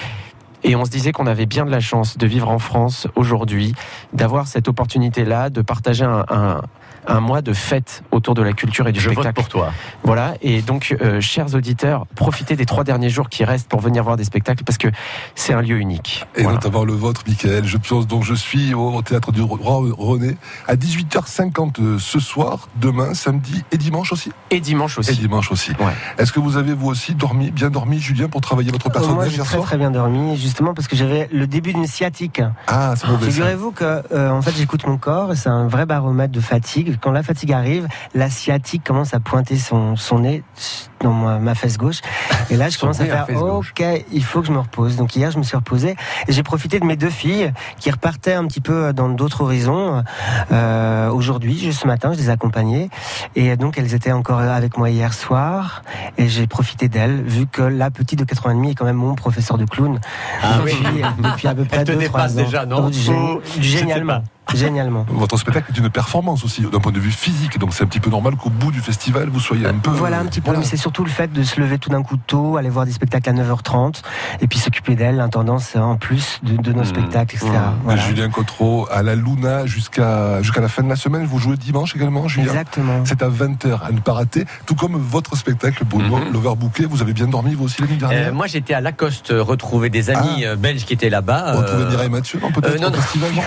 [0.64, 3.74] et on se disait qu'on avait bien de la chance de vivre en France aujourd'hui,
[4.14, 6.62] d'avoir cette opportunité-là, de partager un, un-
[7.08, 9.36] un mois de fête autour de la culture et du Je vote spectacle.
[9.36, 9.72] pour toi.
[10.04, 14.04] Voilà, et donc, euh, chers auditeurs, profitez des trois derniers jours qui restent pour venir
[14.04, 14.90] voir des spectacles parce que
[15.36, 16.26] c'est un lieu unique.
[16.36, 16.56] Et Voilà.
[16.58, 17.66] notamment le vôtre, Michael.
[17.66, 19.58] Je pionce donc je suis au théâtre du Roi
[19.98, 20.38] René
[20.68, 24.32] à 18h50 euh, ce soir, demain, samedi et dimanche aussi.
[24.52, 25.12] Et dimanche aussi.
[25.12, 25.72] Et dimanche aussi.
[26.18, 29.28] Est-ce que vous avez vous aussi dormi, bien dormi, Julien, pour travailler votre personnage Moi,
[29.30, 32.42] j'ai hier très soir très bien dormi, justement parce que j'avais le début d'une sciatique.
[32.68, 33.08] Ah, c'est.
[33.32, 36.97] Figurez-vous que, euh, en fait, j'écoute mon corps, et c'est un vrai baromètre de fatigue.
[37.02, 40.44] Quand la fatigue arrive, la sciatique commence à pointer son, son nez
[41.02, 42.00] dans ma, ma fesse gauche.
[42.50, 43.28] Et là, je commence à faire,
[43.60, 44.96] ok, il faut que je me repose.
[44.98, 45.96] Donc hier, je me suis reposé
[46.28, 50.04] et j'ai profité de mes deux filles qui repartaient un petit peu dans d'autres horizons.
[50.52, 52.90] Euh, Aujourd'hui, juste ce matin, je les accompagnais
[53.36, 55.82] et donc elles étaient encore avec moi hier soir
[56.18, 58.86] et j'ai profité d'elles vu que la petite de 4 ans et demi est quand
[58.86, 60.00] même mon professeur de clown
[60.44, 61.02] Ah depuis, oui.
[61.20, 62.36] depuis à peu près Elle te 2 dépasse ans.
[62.36, 64.22] déjà, non gé- Oh, Génialement.
[64.56, 65.06] Génialement.
[65.10, 67.58] Votre spectacle est une performance aussi, d'un point de vue physique.
[67.60, 69.92] Donc c'est un petit peu normal qu'au bout du festival, vous soyez un peu.
[69.92, 70.60] Voilà un petit peu, Voilà.
[70.60, 72.92] mais c'est surtout le fait de se lever tout d'un coup tôt, aller voir des
[72.92, 74.02] spectacles à 9h30,
[74.42, 77.52] et puis s'occuper d'elle, l'intendance en plus de, de nos spectacles, etc.
[77.84, 78.02] Voilà.
[78.02, 81.26] Julien Cotreau à la Luna jusqu'à jusqu'à la fin de la semaine.
[81.26, 83.04] Vous jouez dimanche également, Julien Exactement.
[83.06, 84.46] C'est à 20h à ne pas rater.
[84.66, 86.86] Tout comme votre spectacle, Bruno, l'Overbooké.
[86.86, 90.10] Vous avez bien dormi, vous aussi, l'année dernière Euh, moi, j'étais à Lacoste retrouver des
[90.10, 91.54] amis euh, belges qui étaient là-bas.
[91.54, 93.42] Retrouver euh, Mireille Mathieu, non, peut-être euh, non, au non.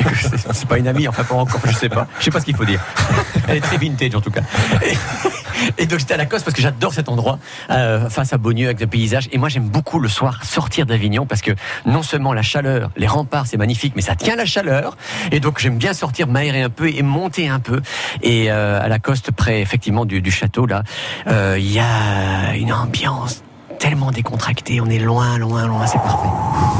[0.52, 2.06] c'est pas une amie, enfin pas encore, je sais pas.
[2.18, 2.80] Je sais pas ce qu'il faut dire.
[3.48, 4.42] Elle est très vintage en tout cas.
[4.84, 7.38] Et, et donc j'étais à Lacoste parce que j'adore cet endroit,
[7.70, 9.28] euh, face à Beaunieu avec le paysage.
[9.32, 11.52] Et moi j'aime beaucoup le soir sortir d'Avignon parce que
[11.86, 14.96] non seulement la chaleur, les remparts c'est magnifique, mais ça tient la chaleur.
[15.32, 17.80] Et donc j'aime bien sortir, m'aérer un peu et monter un peu.
[18.22, 20.82] Et euh, à Lacoste, près effectivement du, du château là,
[21.26, 23.42] euh, il y a une ambiance
[23.80, 24.80] tellement décontractée.
[24.80, 26.28] On est loin, loin, loin, c'est parfait.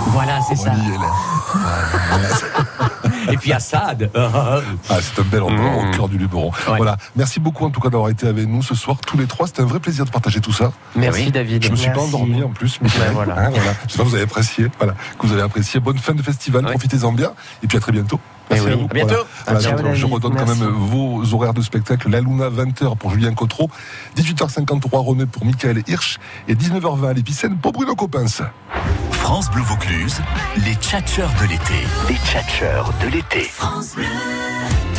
[0.09, 0.73] Voilà, c'est ça.
[3.33, 4.11] Et puis Assad.
[4.15, 4.61] Ah,
[5.01, 6.51] c'est un bel endroit au cœur du Luberon.
[6.67, 6.97] Voilà.
[7.17, 9.47] Merci beaucoup en tout cas d'avoir été avec nous ce soir tous les trois.
[9.47, 10.73] C'était un vrai plaisir de partager tout ça.
[10.97, 11.31] Merci, Eh oui.
[11.33, 11.65] David.
[11.65, 12.81] Je me suis pas endormi en plus.
[12.81, 13.01] Michael.
[13.01, 13.39] Ben voilà.
[13.39, 13.73] Hein, voilà.
[13.87, 14.67] J'espère que vous avez apprécié.
[14.79, 14.95] Voilà.
[15.19, 15.81] Que vous avez apprécié.
[15.81, 16.65] Bonne fin de festival.
[16.65, 17.33] Profitez-en bien.
[17.63, 18.21] Et puis à très bientôt.
[18.51, 18.73] Merci oui.
[18.73, 18.89] à vous.
[18.91, 19.27] À bientôt.
[19.47, 19.95] Voilà.
[19.95, 22.11] Je, redonne quand même vos horaires de spectacle.
[22.11, 23.71] La Luna 20h pour Julien Cotreau,
[24.17, 28.43] 18h53 René pour Michael Hirsch et 19h20 à l'Épicène pour Bruno Coppens.
[29.13, 30.21] France Bleu Vaucluse,
[30.65, 31.75] les tchatcheurs de l'été.
[32.09, 33.51] Les tchatcheurs de l'été.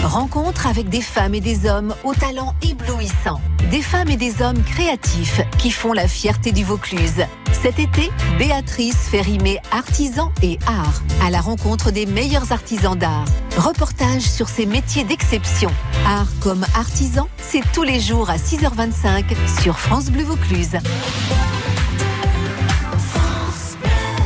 [0.03, 3.39] Rencontre avec des femmes et des hommes au talent éblouissant.
[3.69, 7.23] Des femmes et des hommes créatifs qui font la fierté du Vaucluse.
[7.61, 13.25] Cet été, Béatrice fait rimer artisans et art à la rencontre des meilleurs artisans d'art.
[13.57, 15.69] Reportage sur ces métiers d'exception.
[16.07, 20.77] Art comme artisan, c'est tous les jours à 6h25 sur France Bleu Vaucluse.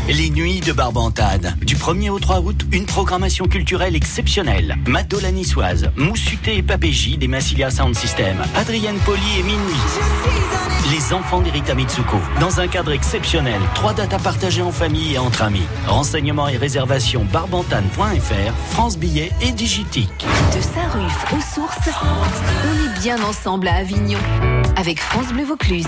[0.08, 1.56] Les nuits de Barbantade.
[1.66, 4.78] Du 1er au 3 août, une programmation culturelle exceptionnelle.
[4.86, 10.92] Mado la niçoise, Moussuté et Papéji des Massilia Sound System, Adrienne Poli et Minuit.
[10.92, 12.18] Les enfants d'Erita Mitsuko.
[12.40, 13.60] Dans un cadre exceptionnel.
[13.74, 15.66] Trois dates à partager en famille et entre amis.
[15.88, 20.24] Renseignements et réservations barbantane.fr, France Billets et Digitique.
[20.56, 24.20] De Saint-Ruf aux sources, on est bien ensemble à Avignon
[24.76, 25.88] avec France Bleu Vaucluse.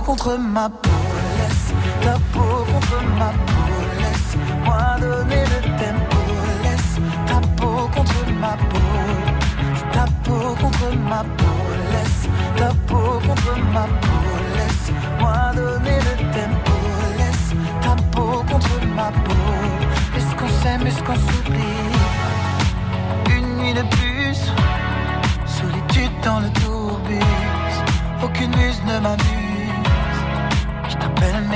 [0.00, 0.90] contre ma peau,
[1.38, 3.55] laisse ta peau contre ma peau.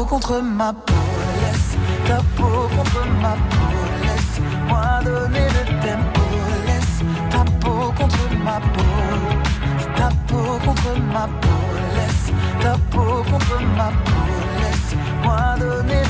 [0.00, 0.94] peau contre ma peau,
[1.42, 1.76] laisse
[2.06, 6.22] ta peau contre ma peau, laisse-moi donner le tempo,
[6.66, 9.16] laisse ta peau contre ma peau,
[9.96, 11.62] ta peau contre ma peau,
[11.96, 12.32] laisse
[12.62, 14.26] ta peau contre ma peau,
[14.62, 16.02] laisse-moi donner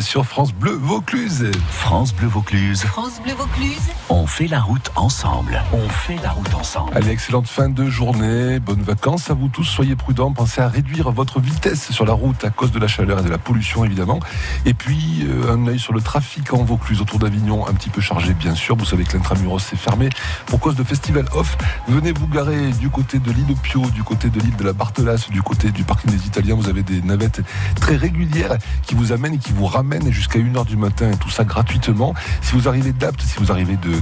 [0.00, 1.50] Sur France Bleu Vaucluse.
[1.70, 2.82] France Bleu Vaucluse.
[2.84, 3.90] France Bleu Vaucluse.
[4.36, 5.62] Fait la route ensemble.
[5.72, 6.92] On fait la route ensemble.
[6.94, 11.10] Allez, excellente fin de journée, bonnes vacances à vous tous, soyez prudents, pensez à réduire
[11.10, 14.20] votre vitesse sur la route à cause de la chaleur et de la pollution évidemment.
[14.66, 18.02] Et puis euh, un œil sur le trafic en Vaucluse autour d'Avignon, un petit peu
[18.02, 20.10] chargé bien sûr, vous savez que l'intramuros s'est fermé
[20.44, 21.56] pour cause de festival off.
[21.88, 25.30] Venez vous garer du côté de l'île Pio, du côté de l'île de la Barthelasse,
[25.30, 27.40] du côté du parking des Italiens, vous avez des navettes
[27.80, 31.30] très régulières qui vous amènent et qui vous ramènent jusqu'à 1h du matin et tout
[31.30, 32.12] ça gratuitement.
[32.42, 33.98] Si vous arrivez d'Apt, si vous arrivez de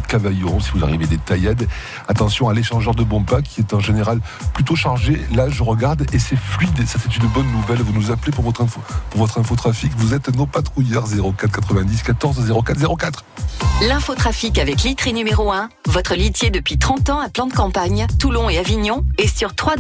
[0.61, 1.67] Si vous arrivez des Taillades,
[2.09, 4.21] attention à l'échangeur de Bompa qui est en général
[4.53, 5.21] plutôt chargé.
[5.35, 7.83] Là, je regarde et c'est fluide ça c'est une bonne nouvelle.
[7.83, 9.93] Vous nous appelez pour votre info, pour votre infotrafic.
[9.97, 13.25] Vous êtes nos patrouilleurs 04 90 14 04 04.
[13.89, 18.49] L'infotrafic avec Litry numéro 1, votre litier depuis 30 ans à plan de campagne, Toulon
[18.49, 19.77] et Avignon, et sur 3